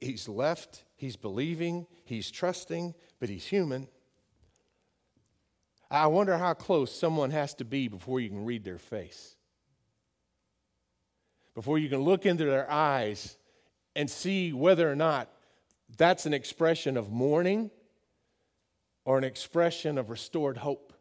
He's 0.00 0.28
left, 0.28 0.82
he's 0.96 1.14
believing, 1.14 1.86
he's 2.04 2.32
trusting, 2.32 2.94
but 3.20 3.28
he's 3.28 3.46
human. 3.46 3.86
I 5.94 6.08
wonder 6.08 6.36
how 6.36 6.54
close 6.54 6.92
someone 6.92 7.30
has 7.30 7.54
to 7.54 7.64
be 7.64 7.86
before 7.86 8.18
you 8.18 8.28
can 8.28 8.44
read 8.44 8.64
their 8.64 8.78
face. 8.78 9.36
Before 11.54 11.78
you 11.78 11.88
can 11.88 12.00
look 12.00 12.26
into 12.26 12.44
their 12.44 12.68
eyes 12.68 13.36
and 13.94 14.10
see 14.10 14.52
whether 14.52 14.90
or 14.90 14.96
not 14.96 15.30
that's 15.96 16.26
an 16.26 16.34
expression 16.34 16.96
of 16.96 17.12
mourning 17.12 17.70
or 19.04 19.18
an 19.18 19.24
expression 19.24 19.96
of 19.96 20.10
restored 20.10 20.56
hope. 20.56 20.92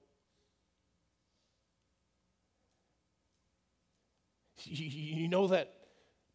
You 4.66 5.28
know 5.28 5.48
that 5.48 5.74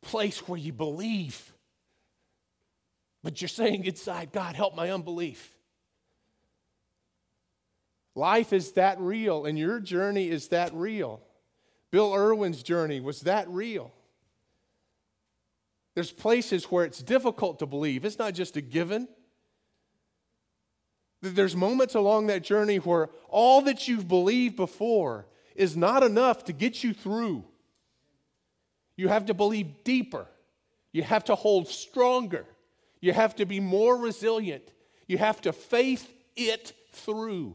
place 0.02 0.48
where 0.48 0.58
you 0.58 0.72
believe, 0.72 1.52
but 3.22 3.40
you're 3.40 3.48
saying 3.48 3.84
inside, 3.84 4.32
God, 4.32 4.56
help 4.56 4.74
my 4.74 4.90
unbelief. 4.90 5.54
Life 8.18 8.52
is 8.52 8.72
that 8.72 8.98
real, 8.98 9.46
and 9.46 9.56
your 9.56 9.78
journey 9.78 10.28
is 10.28 10.48
that 10.48 10.74
real. 10.74 11.20
Bill 11.92 12.12
Irwin's 12.12 12.64
journey 12.64 12.98
was 12.98 13.20
that 13.20 13.48
real. 13.48 13.92
There's 15.94 16.10
places 16.10 16.64
where 16.64 16.84
it's 16.84 17.00
difficult 17.00 17.60
to 17.60 17.66
believe. 17.66 18.04
It's 18.04 18.18
not 18.18 18.34
just 18.34 18.56
a 18.56 18.60
given. 18.60 19.06
There's 21.22 21.54
moments 21.54 21.94
along 21.94 22.26
that 22.26 22.42
journey 22.42 22.78
where 22.78 23.08
all 23.28 23.62
that 23.62 23.86
you've 23.86 24.08
believed 24.08 24.56
before 24.56 25.26
is 25.54 25.76
not 25.76 26.02
enough 26.02 26.44
to 26.46 26.52
get 26.52 26.82
you 26.82 26.92
through. 26.92 27.44
You 28.96 29.06
have 29.06 29.26
to 29.26 29.34
believe 29.34 29.84
deeper. 29.84 30.26
You 30.90 31.04
have 31.04 31.22
to 31.26 31.36
hold 31.36 31.68
stronger. 31.68 32.46
You 33.00 33.12
have 33.12 33.36
to 33.36 33.46
be 33.46 33.60
more 33.60 33.96
resilient. 33.96 34.72
You 35.06 35.18
have 35.18 35.40
to 35.42 35.52
faith 35.52 36.12
it 36.34 36.72
through. 36.90 37.54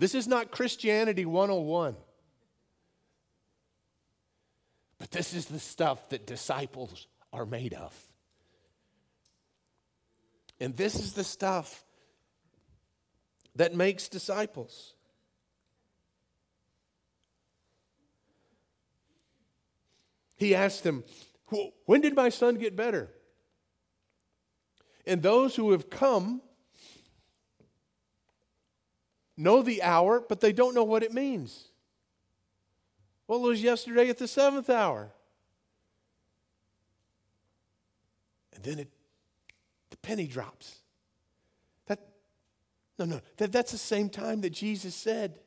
This 0.00 0.14
is 0.14 0.26
not 0.26 0.50
Christianity 0.50 1.26
101. 1.26 1.94
But 4.98 5.10
this 5.10 5.34
is 5.34 5.44
the 5.44 5.58
stuff 5.58 6.08
that 6.08 6.26
disciples 6.26 7.06
are 7.34 7.44
made 7.44 7.74
of. 7.74 7.94
And 10.58 10.74
this 10.74 10.94
is 10.94 11.12
the 11.12 11.22
stuff 11.22 11.84
that 13.56 13.74
makes 13.74 14.08
disciples. 14.08 14.94
He 20.38 20.54
asked 20.54 20.82
them, 20.82 21.04
When 21.84 22.00
did 22.00 22.14
my 22.14 22.30
son 22.30 22.54
get 22.54 22.74
better? 22.74 23.10
And 25.06 25.22
those 25.22 25.56
who 25.56 25.72
have 25.72 25.90
come 25.90 26.40
know 29.40 29.62
the 29.62 29.82
hour, 29.82 30.20
but 30.20 30.40
they 30.40 30.52
don't 30.52 30.74
know 30.74 30.84
what 30.84 31.02
it 31.02 31.12
means. 31.12 31.68
Well, 33.26 33.44
it 33.44 33.48
was 33.48 33.62
yesterday 33.62 34.08
at 34.08 34.18
the 34.18 34.28
seventh 34.28 34.68
hour. 34.68 35.10
And 38.54 38.62
then 38.64 38.78
it, 38.80 38.88
the 39.90 39.96
penny 39.98 40.26
drops. 40.26 40.80
That, 41.86 42.00
no, 42.98 43.04
no, 43.04 43.20
that, 43.38 43.52
that's 43.52 43.72
the 43.72 43.78
same 43.78 44.10
time 44.10 44.40
that 44.42 44.50
Jesus 44.50 44.94
said, 44.94 45.38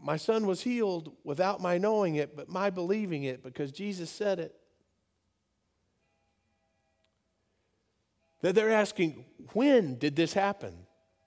My 0.00 0.16
son 0.16 0.46
was 0.46 0.62
healed 0.62 1.12
without 1.24 1.60
my 1.60 1.76
knowing 1.78 2.14
it, 2.14 2.36
but 2.36 2.48
my 2.48 2.70
believing 2.70 3.24
it 3.24 3.42
because 3.42 3.72
Jesus 3.72 4.10
said 4.10 4.38
it. 4.38 4.54
That 8.40 8.54
they're 8.54 8.70
asking, 8.70 9.24
when 9.52 9.98
did 9.98 10.16
this 10.16 10.32
happen? 10.32 10.74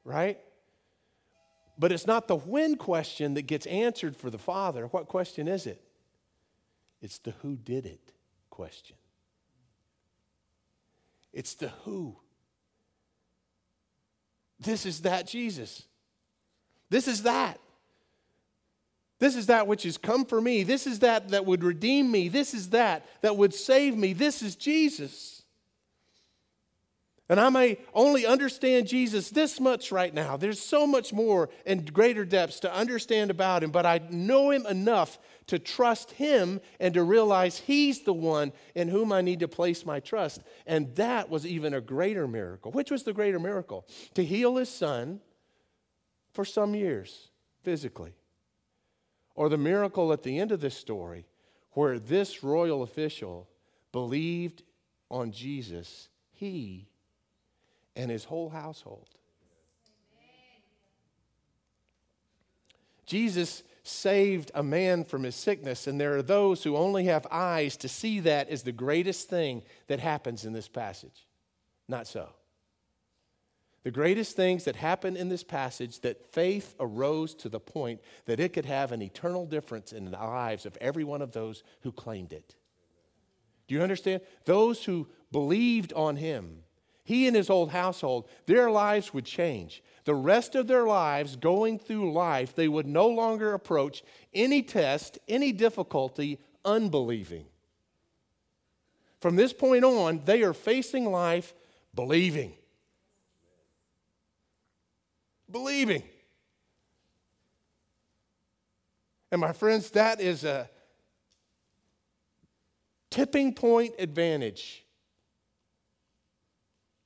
Right? 0.03 0.39
But 1.77 1.91
it's 1.91 2.07
not 2.07 2.27
the 2.27 2.35
when 2.35 2.75
question 2.75 3.33
that 3.33 3.43
gets 3.43 3.65
answered 3.65 4.15
for 4.15 4.29
the 4.29 4.37
Father. 4.37 4.87
What 4.87 5.07
question 5.07 5.47
is 5.47 5.65
it? 5.65 5.81
It's 7.01 7.17
the 7.17 7.31
who 7.41 7.57
did 7.57 7.85
it 7.85 8.13
question. 8.49 8.95
It's 11.33 11.55
the 11.55 11.69
who. 11.83 12.17
This 14.59 14.85
is 14.85 15.01
that 15.01 15.27
Jesus. 15.27 15.83
This 16.89 17.07
is 17.07 17.23
that. 17.23 17.59
This 19.17 19.35
is 19.35 19.47
that 19.47 19.67
which 19.67 19.83
has 19.83 19.97
come 19.97 20.25
for 20.25 20.41
me. 20.41 20.63
This 20.63 20.85
is 20.85 20.99
that 20.99 21.29
that 21.29 21.45
would 21.45 21.63
redeem 21.63 22.11
me. 22.11 22.27
This 22.27 22.53
is 22.53 22.69
that 22.71 23.05
that 23.21 23.37
would 23.37 23.53
save 23.53 23.95
me. 23.95 24.13
This 24.13 24.41
is 24.41 24.55
Jesus. 24.55 25.40
And 27.31 27.39
I 27.39 27.47
may 27.47 27.77
only 27.93 28.25
understand 28.25 28.89
Jesus 28.89 29.29
this 29.29 29.57
much 29.61 29.89
right 29.89 30.13
now. 30.13 30.35
There's 30.35 30.59
so 30.59 30.85
much 30.85 31.13
more 31.13 31.49
and 31.65 31.93
greater 31.93 32.25
depths 32.25 32.59
to 32.59 32.75
understand 32.75 33.31
about 33.31 33.63
him, 33.63 33.71
but 33.71 33.85
I 33.85 34.01
know 34.09 34.51
him 34.51 34.65
enough 34.65 35.17
to 35.47 35.57
trust 35.57 36.11
him 36.11 36.59
and 36.77 36.93
to 36.93 37.03
realize 37.03 37.59
he's 37.59 38.01
the 38.01 38.11
one 38.11 38.51
in 38.75 38.89
whom 38.89 39.13
I 39.13 39.21
need 39.21 39.39
to 39.39 39.47
place 39.47 39.85
my 39.85 40.01
trust. 40.01 40.41
And 40.67 40.93
that 40.95 41.29
was 41.29 41.45
even 41.45 41.73
a 41.73 41.79
greater 41.79 42.27
miracle. 42.27 42.73
Which 42.73 42.91
was 42.91 43.03
the 43.03 43.13
greater 43.13 43.39
miracle? 43.39 43.87
To 44.15 44.25
heal 44.25 44.57
his 44.57 44.67
son 44.67 45.21
for 46.33 46.43
some 46.43 46.75
years 46.75 47.29
physically. 47.63 48.11
Or 49.35 49.47
the 49.47 49.57
miracle 49.57 50.11
at 50.11 50.23
the 50.23 50.37
end 50.37 50.51
of 50.51 50.59
this 50.59 50.75
story 50.75 51.27
where 51.71 51.97
this 51.97 52.43
royal 52.43 52.83
official 52.83 53.47
believed 53.93 54.63
on 55.09 55.31
Jesus. 55.31 56.09
He 56.33 56.89
and 57.95 58.09
his 58.11 58.23
whole 58.25 58.49
household. 58.49 59.07
Jesus 63.05 63.63
saved 63.83 64.51
a 64.53 64.63
man 64.63 65.03
from 65.03 65.23
his 65.23 65.35
sickness, 65.35 65.87
and 65.87 65.99
there 65.99 66.15
are 66.15 66.21
those 66.21 66.63
who 66.63 66.77
only 66.77 67.05
have 67.05 67.27
eyes 67.31 67.75
to 67.77 67.89
see 67.89 68.19
that 68.21 68.49
as 68.49 68.63
the 68.63 68.71
greatest 68.71 69.29
thing 69.29 69.63
that 69.87 69.99
happens 69.99 70.45
in 70.45 70.53
this 70.53 70.67
passage. 70.67 71.27
Not 71.87 72.07
so. 72.07 72.29
The 73.83 73.91
greatest 73.91 74.35
things 74.35 74.65
that 74.65 74.75
happen 74.75 75.17
in 75.17 75.29
this 75.29 75.43
passage 75.43 76.01
that 76.01 76.31
faith 76.31 76.75
arose 76.79 77.33
to 77.35 77.49
the 77.49 77.59
point 77.59 77.99
that 78.25 78.39
it 78.39 78.53
could 78.53 78.65
have 78.65 78.91
an 78.91 79.01
eternal 79.01 79.47
difference 79.47 79.91
in 79.91 80.05
the 80.05 80.11
lives 80.11 80.67
of 80.67 80.77
every 80.79 81.03
one 81.03 81.21
of 81.21 81.31
those 81.31 81.63
who 81.81 81.91
claimed 81.91 82.31
it. 82.31 82.55
Do 83.67 83.75
you 83.75 83.81
understand? 83.81 84.21
Those 84.45 84.85
who 84.85 85.07
believed 85.31 85.93
on 85.93 86.15
him 86.15 86.63
he 87.11 87.27
and 87.27 87.35
his 87.35 87.49
old 87.49 87.71
household, 87.71 88.25
their 88.45 88.71
lives 88.71 89.13
would 89.13 89.25
change. 89.25 89.83
The 90.05 90.15
rest 90.15 90.55
of 90.55 90.67
their 90.67 90.85
lives, 90.85 91.35
going 91.35 91.77
through 91.77 92.13
life, 92.13 92.55
they 92.55 92.69
would 92.69 92.87
no 92.87 93.05
longer 93.09 93.53
approach 93.53 94.01
any 94.33 94.63
test, 94.63 95.19
any 95.27 95.51
difficulty, 95.51 96.39
unbelieving. 96.63 97.47
From 99.19 99.35
this 99.35 99.51
point 99.51 99.83
on, 99.83 100.21
they 100.23 100.41
are 100.43 100.53
facing 100.53 101.11
life 101.11 101.53
believing. 101.93 102.53
Believing. 105.51 106.03
And 109.33 109.41
my 109.41 109.51
friends, 109.51 109.91
that 109.91 110.21
is 110.21 110.45
a 110.45 110.69
tipping 113.09 113.53
point 113.53 113.95
advantage 113.99 114.85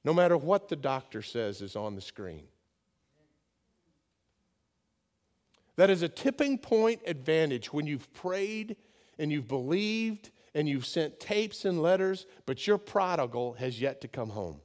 no 0.05 0.13
matter 0.13 0.37
what 0.37 0.69
the 0.69 0.75
doctor 0.75 1.23
says 1.23 1.61
is 1.61 1.75
on 1.75 1.95
the 1.95 2.01
screen. 2.01 2.43
That 5.77 5.89
is 5.89 6.03
a 6.03 6.07
tipping 6.07 6.59
point 6.59 7.01
advantage 7.07 7.73
when 7.73 7.87
you've 7.87 8.13
prayed 8.13 8.77
and 9.17 9.31
you've 9.31 9.47
believed 9.47 10.29
and 10.53 10.69
you've 10.69 10.85
sent 10.85 11.19
tapes 11.19 11.65
and 11.65 11.81
letters, 11.81 12.27
but 12.45 12.65
your 12.65 12.77
prodigal 12.77 13.53
has 13.53 13.81
yet 13.81 13.99
to 14.01 14.07
come 14.07 14.29
home. 14.29 14.61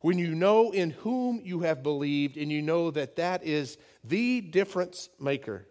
When 0.00 0.18
you 0.18 0.34
know 0.34 0.70
in 0.70 0.90
whom 0.90 1.40
you 1.42 1.60
have 1.60 1.82
believed 1.82 2.36
and 2.36 2.52
you 2.52 2.60
know 2.60 2.90
that 2.90 3.16
that 3.16 3.42
is 3.42 3.78
the 4.04 4.42
difference 4.42 5.08
maker. 5.18 5.66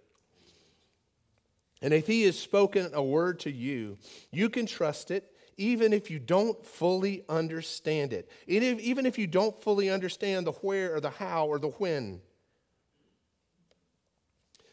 And 1.83 1.93
if 1.93 2.07
he 2.07 2.23
has 2.23 2.37
spoken 2.37 2.89
a 2.93 3.03
word 3.03 3.41
to 3.41 3.51
you, 3.51 3.99
you 4.31 4.49
can 4.49 4.65
trust 4.65 5.11
it 5.11 5.32
even 5.57 5.93
if 5.93 6.09
you 6.09 6.19
don't 6.19 6.63
fully 6.65 7.23
understand 7.29 8.13
it, 8.13 8.29
even 8.47 9.05
if 9.05 9.17
you 9.17 9.27
don't 9.27 9.59
fully 9.61 9.89
understand 9.89 10.47
the 10.47 10.51
where 10.53 10.95
or 10.95 10.99
the 10.99 11.09
how 11.09 11.47
or 11.47 11.59
the 11.59 11.69
when. 11.69 12.21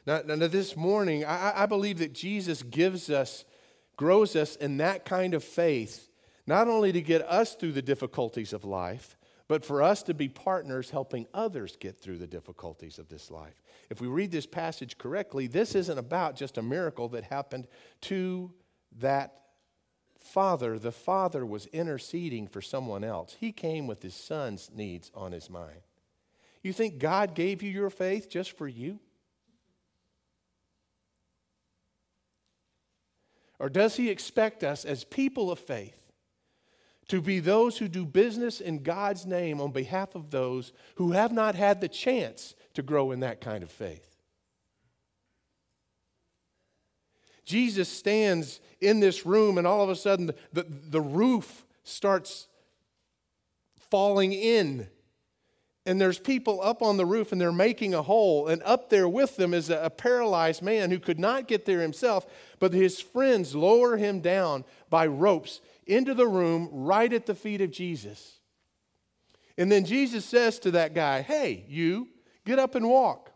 Now, 0.07 0.23
now 0.25 0.47
this 0.47 0.77
morning, 0.77 1.25
I, 1.25 1.63
I 1.63 1.67
believe 1.67 1.99
that 1.99 2.13
Jesus 2.13 2.63
gives 2.63 3.11
us, 3.11 3.45
grows 3.97 4.35
us 4.35 4.57
in 4.57 4.79
that 4.79 5.05
kind 5.05 5.35
of 5.35 5.45
faith, 5.45 6.09
not 6.47 6.69
only 6.69 6.93
to 6.93 7.01
get 7.01 7.23
us 7.23 7.55
through 7.55 7.73
the 7.73 7.83
difficulties 7.83 8.53
of 8.53 8.65
life, 8.65 9.17
but 9.47 9.65
for 9.65 9.83
us 9.83 10.05
to 10.05 10.15
be 10.15 10.29
partners 10.29 10.91
helping 10.91 11.27
others 11.35 11.77
get 11.77 11.99
through 11.99 12.19
the 12.19 12.27
difficulties 12.27 12.99
of 12.99 13.09
this 13.09 13.31
life. 13.33 13.61
If 13.91 14.01
we 14.01 14.07
read 14.07 14.31
this 14.31 14.47
passage 14.47 14.97
correctly, 14.97 15.49
this 15.49 15.75
isn't 15.75 15.99
about 15.99 16.37
just 16.37 16.57
a 16.57 16.63
miracle 16.63 17.09
that 17.09 17.25
happened 17.25 17.67
to 18.03 18.53
that 19.01 19.41
father, 20.21 20.79
the 20.79 20.93
father 20.93 21.45
was 21.45 21.67
interceding 21.67 22.47
for 22.47 22.61
someone 22.61 23.05
else. 23.05 23.37
He 23.39 23.53
came 23.53 23.87
with 23.87 24.03
his 24.03 24.15
son's 24.15 24.71
needs 24.75 25.11
on 25.15 25.33
his 25.33 25.51
mind. 25.51 25.81
You 26.63 26.73
think 26.73 26.99
God 26.99 27.35
gave 27.35 27.63
you 27.63 27.71
your 27.71 27.91
faith 27.91 28.29
just 28.29 28.57
for 28.57 28.69
you? 28.69 29.01
Or 33.59 33.69
does 33.69 33.97
he 33.97 34.09
expect 34.09 34.65
us 34.65 34.85
as 34.85 35.05
people 35.05 35.51
of 35.51 35.59
faith 35.59 36.13
to 37.09 37.21
be 37.21 37.41
those 37.41 37.77
who 37.77 37.89
do 37.89 38.07
business 38.07 38.61
in 38.61 38.83
God's 38.83 39.27
name 39.27 39.61
on 39.61 39.73
behalf 39.73 40.15
of 40.15 40.31
those 40.31 40.73
who 40.95 41.13
have 41.13 41.33
not 41.33 41.55
had 41.55 41.81
the 41.81 41.89
chance 41.89 42.55
to 42.75 42.83
grow 42.83 43.11
in 43.11 43.21
that 43.21 43.41
kind 43.41 43.63
of 43.63 43.71
faith? 43.71 44.10
Jesus 47.45 47.89
stands 47.89 48.61
in 48.81 49.01
this 49.01 49.27
room, 49.27 49.59
and 49.59 49.67
all 49.67 49.83
of 49.83 49.91
a 49.91 49.97
sudden, 49.97 50.33
the, 50.53 50.67
the 50.69 51.01
roof 51.01 51.65
starts 51.85 52.47
falling 53.91 54.33
in. 54.33 54.89
and 55.87 56.01
there's 56.01 56.19
people 56.19 56.61
up 56.63 56.83
on 56.83 56.97
the 56.97 57.07
roof 57.07 57.33
and 57.33 57.41
they're 57.41 57.53
making 57.53 57.95
a 57.95 58.03
hole. 58.03 58.49
And 58.49 58.63
up 58.63 58.91
there 58.91 59.09
with 59.09 59.37
them 59.37 59.53
is 59.53 59.71
a, 59.71 59.79
a 59.85 59.91
paralyzed 59.91 60.63
man 60.63 60.91
who 60.91 61.01
could 61.01 61.19
not 61.19 61.49
get 61.49 61.65
there 61.65 61.81
himself, 61.81 62.27
but 62.61 62.73
his 62.73 63.01
friends 63.01 63.55
lower 63.55 63.97
him 63.97 64.21
down 64.21 64.65
by 64.89 65.07
ropes 65.07 65.61
into 65.87 66.15
the 66.15 66.29
room 66.29 66.69
right 66.71 67.13
at 67.13 67.27
the 67.27 67.35
feet 67.35 67.61
of 67.61 67.73
Jesus. 67.73 68.39
And 69.59 69.71
then 69.71 69.85
Jesus 69.85 70.25
says 70.25 70.59
to 70.61 70.71
that 70.73 70.95
guy, 70.95 71.23
Hey, 71.23 71.65
you, 71.69 72.09
get 72.47 72.59
up 72.59 72.75
and 72.75 72.89
walk. 72.89 73.33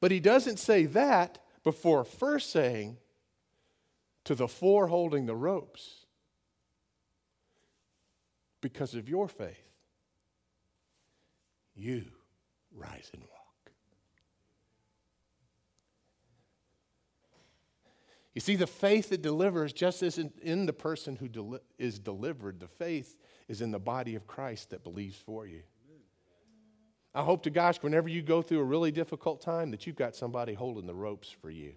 But 0.00 0.10
he 0.10 0.20
doesn't 0.20 0.58
say 0.58 0.86
that 0.86 1.38
before 1.64 2.04
first 2.04 2.50
saying 2.50 2.98
to 4.24 4.34
the 4.34 4.48
four 4.48 4.86
holding 4.86 5.26
the 5.26 5.34
ropes, 5.34 6.06
because 8.60 8.94
of 8.94 9.08
your 9.08 9.28
faith, 9.28 9.58
you 11.74 12.04
rise 12.74 13.10
and 13.12 13.22
walk. 13.22 13.30
You 18.34 18.40
see, 18.40 18.56
the 18.56 18.66
faith 18.66 19.10
that 19.10 19.22
delivers 19.22 19.72
just 19.72 20.02
isn't 20.02 20.38
in 20.40 20.66
the 20.66 20.72
person 20.72 21.14
who 21.16 21.28
deli- 21.28 21.60
is 21.78 21.98
delivered. 21.98 22.58
The 22.58 22.68
faith 22.68 23.16
is 23.48 23.60
in 23.60 23.70
the 23.70 23.78
body 23.78 24.16
of 24.16 24.26
Christ 24.26 24.70
that 24.70 24.82
believes 24.82 25.16
for 25.16 25.46
you. 25.46 25.62
I 27.14 27.22
hope 27.22 27.44
to 27.44 27.50
gosh, 27.50 27.76
whenever 27.80 28.08
you 28.08 28.22
go 28.22 28.42
through 28.42 28.58
a 28.58 28.64
really 28.64 28.90
difficult 28.90 29.40
time, 29.40 29.70
that 29.70 29.86
you've 29.86 29.96
got 29.96 30.16
somebody 30.16 30.54
holding 30.54 30.86
the 30.86 30.94
ropes 30.94 31.30
for 31.30 31.48
you. 31.48 31.74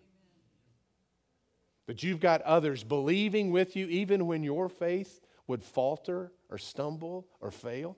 That 1.85 2.01
you've 2.01 2.19
got 2.19 2.41
others 2.41 2.83
believing 2.83 3.51
with 3.51 3.75
you, 3.75 3.85
even 3.87 4.25
when 4.25 4.43
your 4.43 4.67
faith 4.67 5.21
would 5.45 5.63
falter 5.63 6.31
or 6.49 6.57
stumble 6.57 7.27
or 7.39 7.51
fail. 7.51 7.97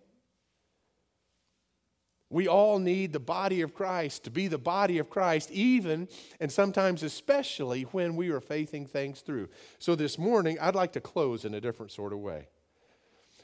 We 2.30 2.48
all 2.48 2.78
need 2.78 3.12
the 3.14 3.20
body 3.20 3.62
of 3.62 3.74
Christ 3.74 4.26
to 4.26 4.30
be 4.30 4.48
the 4.48 4.60
body 4.60 5.00
of 5.00 5.10
Christ, 5.10 5.50
even 5.50 6.08
and 6.40 6.52
sometimes 6.52 7.02
especially 7.02 7.84
when 7.84 8.16
we 8.16 8.30
are 8.30 8.42
facing 8.42 8.86
things 8.86 9.22
through. 9.22 9.50
So 9.80 9.96
this 9.96 10.20
morning, 10.20 10.60
I'd 10.60 10.76
like 10.76 10.94
to 10.94 11.02
close 11.02 11.44
in 11.44 11.56
a 11.56 11.62
different 11.62 11.92
sort 11.92 12.14
of 12.14 12.20
way. 12.20 12.50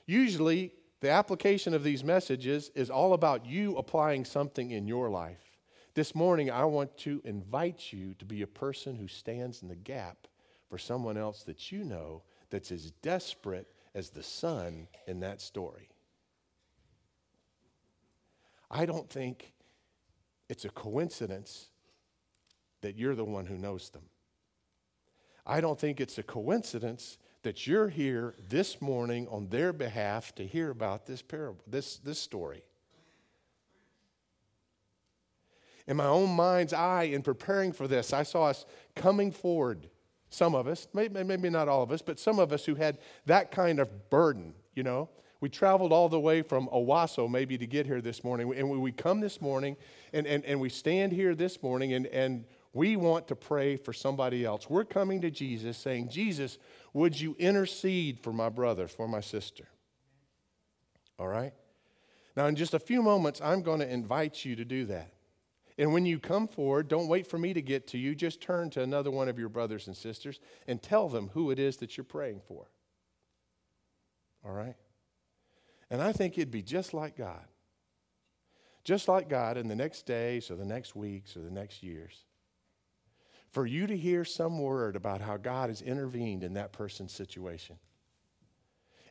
Usually, 0.05 0.73
the 1.01 1.09
application 1.09 1.73
of 1.73 1.83
these 1.83 2.03
messages 2.03 2.71
is 2.75 2.89
all 2.89 3.13
about 3.13 3.45
you 3.45 3.77
applying 3.77 4.25
something 4.25 4.71
in 4.71 4.87
your 4.87 5.09
life. 5.09 5.57
This 5.93 6.15
morning, 6.15 6.51
I 6.51 6.65
want 6.65 6.97
to 6.99 7.21
invite 7.23 7.93
you 7.93 8.13
to 8.15 8.25
be 8.25 8.41
a 8.41 8.47
person 8.47 8.95
who 8.95 9.07
stands 9.07 9.61
in 9.61 9.67
the 9.67 9.75
gap 9.75 10.27
for 10.69 10.77
someone 10.77 11.17
else 11.17 11.43
that 11.43 11.71
you 11.71 11.83
know 11.83 12.23
that's 12.49 12.71
as 12.71 12.91
desperate 13.01 13.67
as 13.93 14.09
the 14.09 14.23
son 14.23 14.87
in 15.07 15.21
that 15.21 15.41
story. 15.41 15.89
I 18.69 18.85
don't 18.85 19.09
think 19.09 19.53
it's 20.49 20.65
a 20.65 20.69
coincidence 20.69 21.67
that 22.81 22.97
you're 22.97 23.15
the 23.15 23.23
one 23.23 23.45
who 23.45 23.57
knows 23.57 23.89
them. 23.89 24.03
I 25.45 25.61
don't 25.61 25.79
think 25.79 26.01
it's 26.01 26.17
a 26.17 26.23
coincidence 26.23 27.17
that 27.45 27.67
you're 27.67 27.89
here 27.89 28.33
this 28.49 28.81
morning 28.81 29.27
on 29.29 29.47
their 29.49 29.71
behalf 29.71 30.33
to 30.33 30.43
hear 30.43 30.71
about 30.71 31.05
this 31.05 31.21
parable, 31.21 31.61
this, 31.67 31.97
this 31.97 32.17
story. 32.17 32.63
In 35.85 35.97
my 35.97 36.07
own 36.07 36.31
mind's 36.31 36.73
eye, 36.73 37.03
in 37.03 37.21
preparing 37.21 37.71
for 37.71 37.87
this, 37.87 38.13
I 38.13 38.23
saw 38.23 38.45
us 38.45 38.65
coming 38.95 39.31
forward, 39.31 39.91
some 40.31 40.55
of 40.55 40.67
us, 40.67 40.87
maybe, 40.91 41.23
maybe 41.23 41.51
not 41.51 41.69
all 41.69 41.83
of 41.83 41.91
us, 41.91 42.01
but 42.01 42.19
some 42.19 42.39
of 42.39 42.51
us 42.51 42.65
who 42.65 42.73
had 42.73 42.97
that 43.27 43.51
kind 43.51 43.79
of 43.79 44.09
burden, 44.09 44.55
you 44.73 44.81
know. 44.81 45.07
We 45.39 45.49
traveled 45.49 45.93
all 45.93 46.09
the 46.09 46.19
way 46.19 46.41
from 46.41 46.67
Owasso 46.69 47.29
maybe 47.29 47.59
to 47.59 47.67
get 47.67 47.85
here 47.85 48.01
this 48.01 48.23
morning. 48.23 48.51
And 48.55 48.81
we 48.81 48.91
come 48.91 49.19
this 49.19 49.39
morning 49.39 49.77
and, 50.13 50.25
and, 50.25 50.43
and 50.45 50.59
we 50.59 50.69
stand 50.69 51.11
here 51.11 51.35
this 51.35 51.61
morning 51.61 51.93
and, 51.93 52.07
and 52.07 52.45
we 52.75 52.97
want 52.97 53.29
to 53.29 53.35
pray 53.35 53.77
for 53.77 53.93
somebody 53.93 54.43
else. 54.43 54.69
We're 54.69 54.83
coming 54.83 55.21
to 55.21 55.31
Jesus 55.31 55.77
saying, 55.77 56.09
Jesus, 56.09 56.57
would 56.95 57.19
you 57.19 57.35
intercede 57.37 58.21
for 58.21 58.31
my 58.31 58.47
brother, 58.47 58.87
for 58.87 59.05
my 59.05 59.19
sister? 59.19 59.67
All 61.19 61.27
right? 61.27 61.53
Now, 62.37 62.47
in 62.47 62.55
just 62.55 62.73
a 62.73 62.79
few 62.79 63.01
moments, 63.01 63.41
I'm 63.43 63.63
going 63.63 63.81
to 63.81 63.89
invite 63.89 64.45
you 64.45 64.55
to 64.55 64.63
do 64.63 64.85
that. 64.85 65.11
And 65.77 65.91
when 65.91 66.05
you 66.05 66.19
come 66.19 66.47
forward, 66.47 66.87
don't 66.87 67.09
wait 67.09 67.27
for 67.27 67.37
me 67.37 67.53
to 67.53 67.61
get 67.61 67.87
to 67.87 67.97
you. 67.97 68.15
Just 68.15 68.39
turn 68.39 68.69
to 68.71 68.81
another 68.81 69.11
one 69.11 69.27
of 69.27 69.37
your 69.37 69.49
brothers 69.49 69.87
and 69.87 69.95
sisters 69.95 70.39
and 70.67 70.81
tell 70.81 71.09
them 71.09 71.31
who 71.33 71.51
it 71.51 71.59
is 71.59 71.75
that 71.77 71.97
you're 71.97 72.05
praying 72.05 72.39
for. 72.47 72.65
All 74.45 74.53
right? 74.53 74.75
And 75.89 76.01
I 76.01 76.13
think 76.13 76.37
it'd 76.37 76.49
be 76.49 76.61
just 76.61 76.93
like 76.93 77.17
God. 77.17 77.43
Just 78.85 79.09
like 79.09 79.27
God 79.27 79.57
in 79.57 79.67
the 79.67 79.75
next 79.75 80.05
days 80.05 80.49
or 80.49 80.55
the 80.55 80.63
next 80.63 80.95
weeks 80.95 81.35
or 81.35 81.41
the 81.41 81.51
next 81.51 81.83
years. 81.83 82.23
For 83.55 83.65
you 83.65 83.87
to 83.87 83.95
hear 83.95 84.25
some 84.25 84.59
word 84.59 84.97
about 84.97 85.21
how 85.21 85.37
God 85.37 85.69
has 85.69 85.81
intervened 85.81 86.43
in 86.43 86.55
that 86.55 86.73
person's 86.73 87.13
situation. 87.13 87.77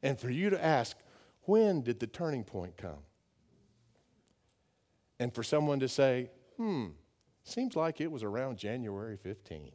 And 0.02 0.20
for 0.20 0.28
you 0.28 0.50
to 0.50 0.62
ask, 0.62 0.98
when 1.44 1.80
did 1.80 1.98
the 1.98 2.06
turning 2.06 2.44
point 2.44 2.76
come? 2.76 2.98
And 5.18 5.34
for 5.34 5.42
someone 5.42 5.80
to 5.80 5.88
say, 5.88 6.28
hmm, 6.58 6.88
seems 7.42 7.74
like 7.74 8.02
it 8.02 8.12
was 8.12 8.22
around 8.22 8.58
January 8.58 9.16
15. 9.16 9.70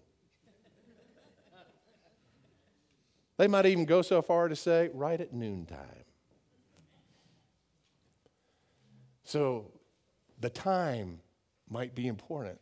they 3.37 3.47
might 3.47 3.65
even 3.65 3.85
go 3.85 4.03
so 4.03 4.21
far 4.21 4.49
to 4.49 4.55
say, 4.55 4.91
right 4.93 5.19
at 5.19 5.33
noontime. 5.33 6.05
So 9.23 9.71
the 10.39 10.51
time 10.51 11.21
might 11.67 11.95
be 11.95 12.05
important. 12.05 12.59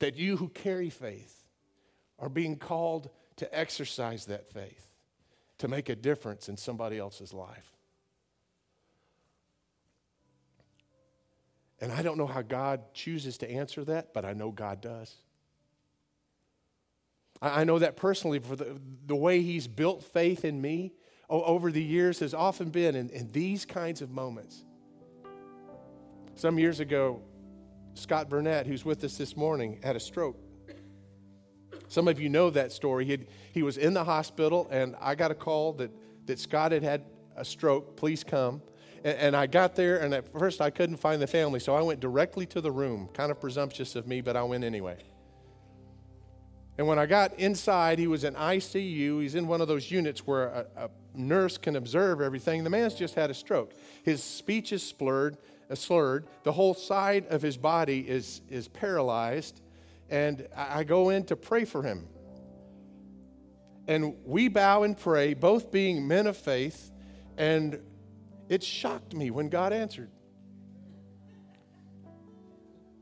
That 0.00 0.16
you 0.16 0.36
who 0.36 0.48
carry 0.48 0.90
faith 0.90 1.44
are 2.18 2.28
being 2.28 2.56
called 2.56 3.08
to 3.36 3.58
exercise 3.58 4.26
that 4.26 4.52
faith, 4.52 4.88
to 5.58 5.68
make 5.68 5.88
a 5.88 5.96
difference 5.96 6.48
in 6.48 6.56
somebody 6.56 6.98
else's 6.98 7.32
life. 7.32 7.72
And 11.80 11.90
I 11.90 12.02
don't 12.02 12.18
know 12.18 12.26
how 12.26 12.42
God 12.42 12.92
chooses 12.92 13.38
to 13.38 13.50
answer 13.50 13.84
that, 13.84 14.12
but 14.12 14.26
I 14.26 14.34
know 14.34 14.50
God 14.50 14.82
does. 14.82 15.14
I 17.40 17.64
know 17.64 17.78
that 17.78 17.96
personally 17.96 18.38
for 18.38 18.54
the, 18.54 18.78
the 19.06 19.16
way 19.16 19.40
He's 19.40 19.66
built 19.66 20.04
faith 20.04 20.44
in 20.44 20.60
me 20.60 20.92
over 21.30 21.72
the 21.72 21.82
years 21.82 22.18
has 22.18 22.34
often 22.34 22.68
been 22.70 22.94
in, 22.94 23.08
in 23.10 23.28
these 23.28 23.64
kinds 23.64 24.02
of 24.02 24.10
moments. 24.10 24.64
Some 26.34 26.58
years 26.58 26.80
ago, 26.80 27.22
Scott 28.00 28.30
Burnett, 28.30 28.66
who's 28.66 28.84
with 28.84 29.04
us 29.04 29.18
this 29.18 29.36
morning, 29.36 29.78
had 29.82 29.94
a 29.94 30.00
stroke. 30.00 30.36
Some 31.88 32.08
of 32.08 32.18
you 32.18 32.28
know 32.28 32.50
that 32.50 32.72
story. 32.72 33.04
He, 33.04 33.26
he 33.52 33.62
was 33.62 33.76
in 33.76 33.92
the 33.92 34.04
hospital, 34.04 34.68
and 34.70 34.96
I 35.00 35.14
got 35.14 35.30
a 35.30 35.34
call 35.34 35.74
that, 35.74 35.90
that 36.26 36.38
Scott 36.38 36.72
had 36.72 36.82
had 36.82 37.04
a 37.36 37.44
stroke. 37.44 37.96
Please 37.96 38.24
come. 38.24 38.62
And, 39.04 39.18
and 39.18 39.36
I 39.36 39.46
got 39.46 39.76
there, 39.76 39.98
and 39.98 40.14
at 40.14 40.32
first 40.32 40.60
I 40.60 40.70
couldn't 40.70 40.96
find 40.96 41.20
the 41.20 41.26
family, 41.26 41.60
so 41.60 41.74
I 41.74 41.82
went 41.82 42.00
directly 42.00 42.46
to 42.46 42.60
the 42.60 42.70
room. 42.70 43.08
Kind 43.12 43.30
of 43.30 43.38
presumptuous 43.38 43.94
of 43.96 44.06
me, 44.06 44.22
but 44.22 44.34
I 44.34 44.44
went 44.44 44.64
anyway. 44.64 44.96
And 46.78 46.86
when 46.86 46.98
I 46.98 47.04
got 47.04 47.38
inside, 47.38 47.98
he 47.98 48.06
was 48.06 48.24
in 48.24 48.34
ICU. 48.34 49.20
He's 49.20 49.34
in 49.34 49.46
one 49.46 49.60
of 49.60 49.68
those 49.68 49.90
units 49.90 50.26
where 50.26 50.46
a, 50.46 50.66
a 50.76 50.90
nurse 51.14 51.58
can 51.58 51.76
observe 51.76 52.22
everything. 52.22 52.64
The 52.64 52.70
man's 52.70 52.94
just 52.94 53.14
had 53.14 53.28
a 53.28 53.34
stroke. 53.34 53.74
His 54.02 54.22
speech 54.22 54.72
is 54.72 54.82
slurred, 54.82 55.34
uh, 55.34 55.49
slurred. 55.78 56.26
The 56.42 56.52
whole 56.52 56.74
side 56.74 57.26
of 57.28 57.42
his 57.42 57.56
body 57.56 58.00
is, 58.00 58.40
is 58.48 58.68
paralyzed. 58.68 59.60
And 60.08 60.46
I, 60.56 60.80
I 60.80 60.84
go 60.84 61.10
in 61.10 61.24
to 61.24 61.36
pray 61.36 61.64
for 61.64 61.82
him. 61.82 62.08
And 63.86 64.14
we 64.24 64.48
bow 64.48 64.82
and 64.82 64.96
pray, 64.96 65.34
both 65.34 65.70
being 65.70 66.06
men 66.06 66.26
of 66.26 66.36
faith. 66.36 66.90
And 67.36 67.80
it 68.48 68.62
shocked 68.62 69.14
me 69.14 69.30
when 69.30 69.48
God 69.48 69.72
answered. 69.72 70.10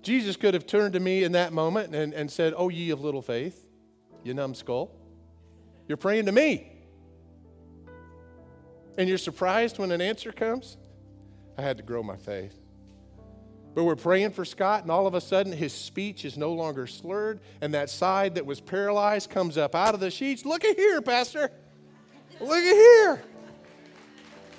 Jesus 0.02 0.36
could 0.36 0.54
have 0.54 0.66
turned 0.66 0.94
to 0.94 1.00
me 1.00 1.24
in 1.24 1.32
that 1.32 1.52
moment 1.52 1.94
and, 1.94 2.14
and 2.14 2.30
said, 2.30 2.54
Oh, 2.56 2.68
ye 2.68 2.90
of 2.90 3.00
little 3.00 3.20
faith, 3.20 3.66
you 4.22 4.32
numbskull. 4.32 4.94
You're 5.86 5.96
praying 5.96 6.26
to 6.26 6.32
me 6.32 6.78
and 8.98 9.08
you're 9.08 9.16
surprised 9.16 9.78
when 9.78 9.92
an 9.92 10.02
answer 10.02 10.32
comes? 10.32 10.76
I 11.56 11.62
had 11.62 11.76
to 11.78 11.82
grow 11.84 12.02
my 12.02 12.16
faith. 12.16 12.57
But 13.78 13.84
we're 13.84 13.94
praying 13.94 14.32
for 14.32 14.44
Scott, 14.44 14.82
and 14.82 14.90
all 14.90 15.06
of 15.06 15.14
a 15.14 15.20
sudden 15.20 15.52
his 15.52 15.72
speech 15.72 16.24
is 16.24 16.36
no 16.36 16.52
longer 16.52 16.88
slurred, 16.88 17.38
and 17.60 17.72
that 17.74 17.90
side 17.90 18.34
that 18.34 18.44
was 18.44 18.60
paralyzed 18.60 19.30
comes 19.30 19.56
up 19.56 19.72
out 19.72 19.94
of 19.94 20.00
the 20.00 20.10
sheets. 20.10 20.44
Look 20.44 20.64
at 20.64 20.74
here, 20.74 21.00
Pastor. 21.00 21.52
Look 22.40 22.58
at 22.58 22.74
here. 22.74 23.22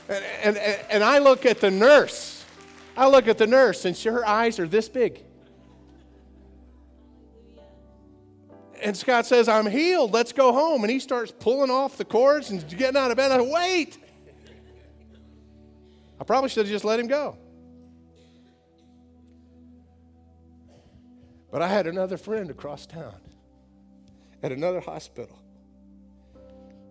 And, 0.08 0.56
and, 0.56 0.58
and 0.90 1.04
I 1.04 1.18
look 1.18 1.46
at 1.46 1.60
the 1.60 1.70
nurse. 1.70 2.46
I 2.96 3.10
look 3.10 3.28
at 3.28 3.38
the 3.38 3.46
nurse, 3.46 3.84
and 3.84 3.98
her 3.98 4.26
eyes 4.26 4.58
are 4.58 4.70
this 4.70 4.88
big. 4.88 5.22
And 8.82 8.96
Scott 8.96 9.26
says, 9.26 9.50
I'm 9.50 9.66
healed. 9.66 10.14
Let's 10.14 10.32
go 10.32 10.54
home. 10.54 10.86
And 10.86 10.90
he 10.90 11.02
starts 11.02 11.34
pulling 11.38 11.70
off 11.70 11.98
the 11.98 12.06
cords 12.06 12.52
and 12.52 12.66
getting 12.78 12.96
out 12.96 13.12
of 13.12 13.18
bed. 13.18 13.34
I 13.34 13.42
wait. 13.42 13.98
I 16.22 16.24
probably 16.24 16.50
should 16.50 16.68
have 16.68 16.72
just 16.72 16.86
let 16.86 17.02
him 17.02 17.08
go. 17.08 17.36
But 21.52 21.62
I 21.62 21.68
had 21.68 21.88
another 21.88 22.18
friend 22.18 22.50
across 22.50 22.86
town 22.86 23.16
at 24.44 24.52
another 24.52 24.80
hospital. 24.80 25.40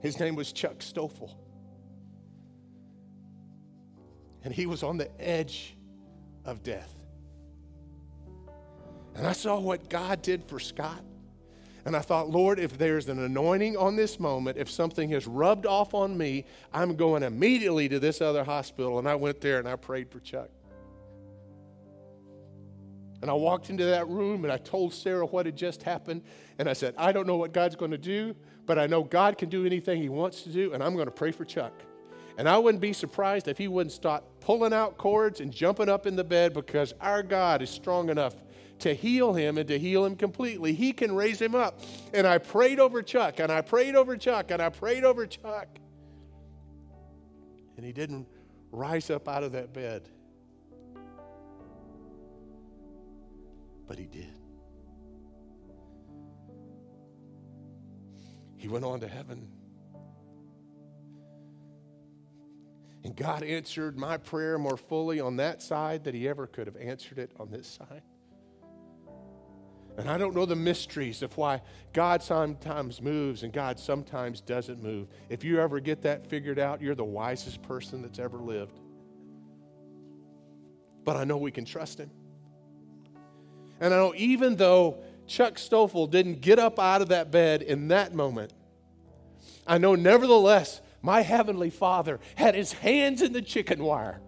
His 0.00 0.18
name 0.18 0.34
was 0.34 0.52
Chuck 0.52 0.82
Stoffel. 0.82 1.36
And 4.44 4.52
he 4.54 4.66
was 4.66 4.82
on 4.82 4.96
the 4.96 5.10
edge 5.20 5.76
of 6.44 6.62
death. 6.62 6.94
And 9.14 9.26
I 9.26 9.32
saw 9.32 9.58
what 9.58 9.90
God 9.90 10.22
did 10.22 10.44
for 10.44 10.60
Scott. 10.60 11.02
And 11.84 11.96
I 11.96 12.00
thought, 12.00 12.28
Lord, 12.28 12.58
if 12.58 12.76
there's 12.76 13.08
an 13.08 13.18
anointing 13.18 13.76
on 13.76 13.96
this 13.96 14.20
moment, 14.20 14.58
if 14.58 14.70
something 14.70 15.08
has 15.10 15.26
rubbed 15.26 15.66
off 15.66 15.94
on 15.94 16.16
me, 16.16 16.44
I'm 16.72 16.96
going 16.96 17.22
immediately 17.22 17.88
to 17.88 17.98
this 17.98 18.20
other 18.20 18.44
hospital. 18.44 18.98
And 18.98 19.08
I 19.08 19.14
went 19.14 19.40
there 19.40 19.58
and 19.58 19.68
I 19.68 19.76
prayed 19.76 20.10
for 20.10 20.20
Chuck. 20.20 20.50
And 23.20 23.30
I 23.30 23.34
walked 23.34 23.70
into 23.70 23.84
that 23.84 24.08
room 24.08 24.44
and 24.44 24.52
I 24.52 24.58
told 24.58 24.94
Sarah 24.94 25.26
what 25.26 25.46
had 25.46 25.56
just 25.56 25.82
happened. 25.82 26.22
And 26.58 26.68
I 26.68 26.72
said, 26.72 26.94
I 26.96 27.12
don't 27.12 27.26
know 27.26 27.36
what 27.36 27.52
God's 27.52 27.76
going 27.76 27.90
to 27.90 27.98
do, 27.98 28.34
but 28.66 28.78
I 28.78 28.86
know 28.86 29.02
God 29.02 29.38
can 29.38 29.48
do 29.48 29.66
anything 29.66 30.00
He 30.00 30.08
wants 30.08 30.42
to 30.42 30.50
do, 30.50 30.72
and 30.72 30.82
I'm 30.82 30.94
going 30.94 31.06
to 31.06 31.12
pray 31.12 31.32
for 31.32 31.44
Chuck. 31.44 31.72
And 32.38 32.48
I 32.48 32.56
wouldn't 32.56 32.80
be 32.80 32.92
surprised 32.92 33.48
if 33.48 33.58
he 33.58 33.66
wouldn't 33.66 33.92
start 33.92 34.22
pulling 34.38 34.72
out 34.72 34.96
cords 34.96 35.40
and 35.40 35.52
jumping 35.52 35.88
up 35.88 36.06
in 36.06 36.14
the 36.14 36.22
bed 36.22 36.54
because 36.54 36.94
our 37.00 37.24
God 37.24 37.62
is 37.62 37.68
strong 37.68 38.10
enough 38.10 38.36
to 38.78 38.94
heal 38.94 39.34
him 39.34 39.58
and 39.58 39.66
to 39.66 39.76
heal 39.76 40.04
him 40.04 40.14
completely. 40.14 40.72
He 40.72 40.92
can 40.92 41.12
raise 41.16 41.42
him 41.42 41.56
up. 41.56 41.80
And 42.14 42.28
I 42.28 42.38
prayed 42.38 42.78
over 42.78 43.02
Chuck, 43.02 43.40
and 43.40 43.50
I 43.50 43.60
prayed 43.60 43.96
over 43.96 44.16
Chuck, 44.16 44.52
and 44.52 44.62
I 44.62 44.68
prayed 44.68 45.02
over 45.02 45.26
Chuck. 45.26 45.66
And 47.76 47.84
he 47.84 47.92
didn't 47.92 48.28
rise 48.70 49.10
up 49.10 49.28
out 49.28 49.42
of 49.42 49.50
that 49.52 49.72
bed. 49.72 50.08
But 53.88 53.98
he 53.98 54.06
did. 54.06 54.38
He 58.58 58.68
went 58.68 58.84
on 58.84 59.00
to 59.00 59.08
heaven. 59.08 59.48
And 63.04 63.16
God 63.16 63.42
answered 63.42 63.96
my 63.96 64.18
prayer 64.18 64.58
more 64.58 64.76
fully 64.76 65.20
on 65.20 65.36
that 65.36 65.62
side 65.62 66.04
than 66.04 66.14
He 66.14 66.28
ever 66.28 66.46
could 66.46 66.66
have 66.66 66.76
answered 66.76 67.18
it 67.18 67.30
on 67.38 67.50
this 67.50 67.66
side. 67.66 68.02
And 69.96 70.10
I 70.10 70.18
don't 70.18 70.34
know 70.34 70.44
the 70.44 70.56
mysteries 70.56 71.22
of 71.22 71.36
why 71.36 71.62
God 71.92 72.22
sometimes 72.22 73.00
moves 73.00 73.42
and 73.44 73.52
God 73.52 73.80
sometimes 73.80 74.40
doesn't 74.40 74.82
move. 74.82 75.08
If 75.28 75.42
you 75.42 75.60
ever 75.60 75.80
get 75.80 76.02
that 76.02 76.26
figured 76.26 76.58
out, 76.58 76.82
you're 76.82 76.94
the 76.94 77.04
wisest 77.04 77.62
person 77.62 78.02
that's 78.02 78.18
ever 78.18 78.38
lived. 78.38 78.78
But 81.04 81.16
I 81.16 81.24
know 81.24 81.38
we 81.38 81.50
can 81.50 81.64
trust 81.64 81.98
Him. 81.98 82.10
And 83.80 83.94
I 83.94 83.96
know 83.96 84.14
even 84.16 84.56
though 84.56 84.98
Chuck 85.26 85.58
Stoffel 85.58 86.06
didn't 86.06 86.40
get 86.40 86.58
up 86.58 86.78
out 86.78 87.02
of 87.02 87.08
that 87.08 87.30
bed 87.30 87.62
in 87.62 87.88
that 87.88 88.14
moment, 88.14 88.52
I 89.66 89.78
know 89.78 89.94
nevertheless 89.94 90.80
my 91.02 91.20
heavenly 91.20 91.70
Father 91.70 92.18
had 92.34 92.54
his 92.54 92.72
hands 92.72 93.22
in 93.22 93.32
the 93.32 93.42
chicken 93.42 93.82
wire. 93.82 94.20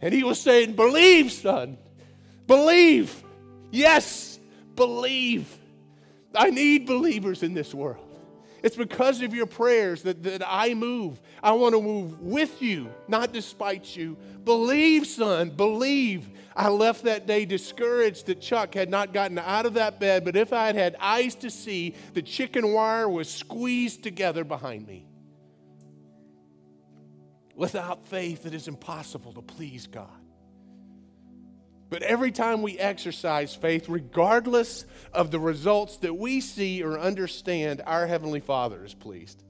And 0.00 0.12
he 0.12 0.24
was 0.24 0.40
saying, 0.40 0.74
Believe, 0.74 1.30
son. 1.30 1.78
Believe. 2.46 3.22
Yes, 3.70 4.38
believe. 4.74 5.58
I 6.34 6.50
need 6.50 6.86
believers 6.86 7.42
in 7.42 7.54
this 7.54 7.72
world. 7.72 8.11
It's 8.62 8.76
because 8.76 9.20
of 9.22 9.34
your 9.34 9.46
prayers 9.46 10.02
that, 10.02 10.22
that 10.22 10.42
I 10.46 10.74
move. 10.74 11.20
I 11.42 11.52
want 11.52 11.74
to 11.74 11.82
move 11.82 12.20
with 12.20 12.62
you, 12.62 12.90
not 13.08 13.32
despite 13.32 13.96
you. 13.96 14.16
Believe, 14.44 15.06
son, 15.06 15.50
believe. 15.50 16.28
I 16.54 16.68
left 16.68 17.04
that 17.04 17.26
day 17.26 17.44
discouraged 17.44 18.26
that 18.26 18.40
Chuck 18.40 18.74
had 18.74 18.88
not 18.88 19.12
gotten 19.12 19.38
out 19.38 19.66
of 19.66 19.74
that 19.74 19.98
bed, 19.98 20.24
but 20.24 20.36
if 20.36 20.52
I 20.52 20.66
had 20.66 20.76
had 20.76 20.96
eyes 21.00 21.34
to 21.36 21.50
see, 21.50 21.94
the 22.14 22.22
chicken 22.22 22.72
wire 22.72 23.08
was 23.08 23.28
squeezed 23.28 24.02
together 24.02 24.44
behind 24.44 24.86
me. 24.86 25.06
Without 27.56 28.06
faith, 28.06 28.46
it 28.46 28.54
is 28.54 28.68
impossible 28.68 29.32
to 29.32 29.42
please 29.42 29.86
God. 29.86 30.21
But 31.92 32.02
every 32.04 32.32
time 32.32 32.62
we 32.62 32.78
exercise 32.78 33.54
faith, 33.54 33.86
regardless 33.86 34.86
of 35.12 35.30
the 35.30 35.38
results 35.38 35.98
that 35.98 36.14
we 36.14 36.40
see 36.40 36.82
or 36.82 36.98
understand, 36.98 37.82
our 37.84 38.06
Heavenly 38.06 38.40
Father 38.40 38.82
is 38.82 38.94
pleased. 38.94 39.44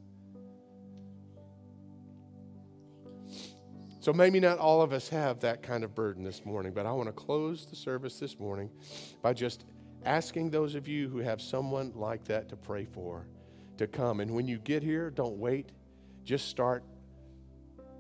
So 4.01 4.13
maybe 4.13 4.41
not 4.41 4.59
all 4.59 4.83
of 4.83 4.93
us 4.93 5.09
have 5.11 5.39
that 5.39 5.63
kind 5.63 5.85
of 5.85 5.95
burden 5.95 6.25
this 6.25 6.45
morning, 6.45 6.73
but 6.73 6.85
I 6.85 6.91
want 6.91 7.07
to 7.07 7.13
close 7.13 7.65
the 7.65 7.77
service 7.77 8.19
this 8.19 8.41
morning 8.41 8.71
by 9.23 9.35
just 9.35 9.65
asking 10.05 10.51
those 10.51 10.75
of 10.75 10.89
you 10.89 11.09
who 11.09 11.19
have 11.19 11.41
someone 11.41 11.93
like 11.95 12.25
that 12.25 12.49
to 12.49 12.57
pray 12.57 12.87
for 12.87 13.29
to 13.79 13.87
come. 13.87 14.19
And 14.19 14.35
when 14.35 14.49
you 14.49 14.59
get 14.59 14.83
here, 14.83 15.11
don't 15.11 15.39
wait. 15.39 15.71
Just 16.25 16.49
start 16.49 16.83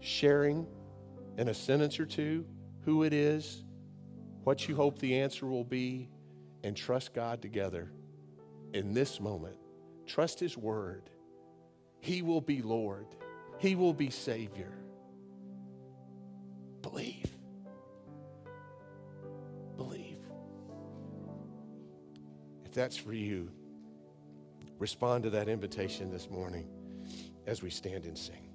sharing 0.00 0.66
in 1.38 1.46
a 1.46 1.54
sentence 1.54 2.00
or 2.00 2.06
two 2.06 2.44
who 2.84 3.04
it 3.04 3.12
is, 3.12 3.62
what 4.44 4.68
you 4.68 4.76
hope 4.76 4.98
the 4.98 5.18
answer 5.20 5.46
will 5.46 5.64
be, 5.64 6.08
and 6.64 6.76
trust 6.76 7.12
God 7.12 7.42
together 7.42 7.90
in 8.72 8.94
this 8.94 9.20
moment. 9.20 9.56
Trust 10.06 10.40
His 10.40 10.56
word. 10.56 11.10
He 12.00 12.22
will 12.22 12.40
be 12.40 12.62
Lord, 12.62 13.06
He 13.58 13.74
will 13.74 13.94
be 13.94 14.10
Savior. 14.10 14.72
Believe. 16.82 17.30
Believe. 19.76 20.18
If 22.64 22.72
that's 22.72 22.96
for 22.96 23.12
you, 23.12 23.48
respond 24.78 25.22
to 25.24 25.30
that 25.30 25.48
invitation 25.48 26.10
this 26.10 26.28
morning 26.28 26.66
as 27.46 27.62
we 27.62 27.70
stand 27.70 28.04
and 28.04 28.18
sing. 28.18 28.51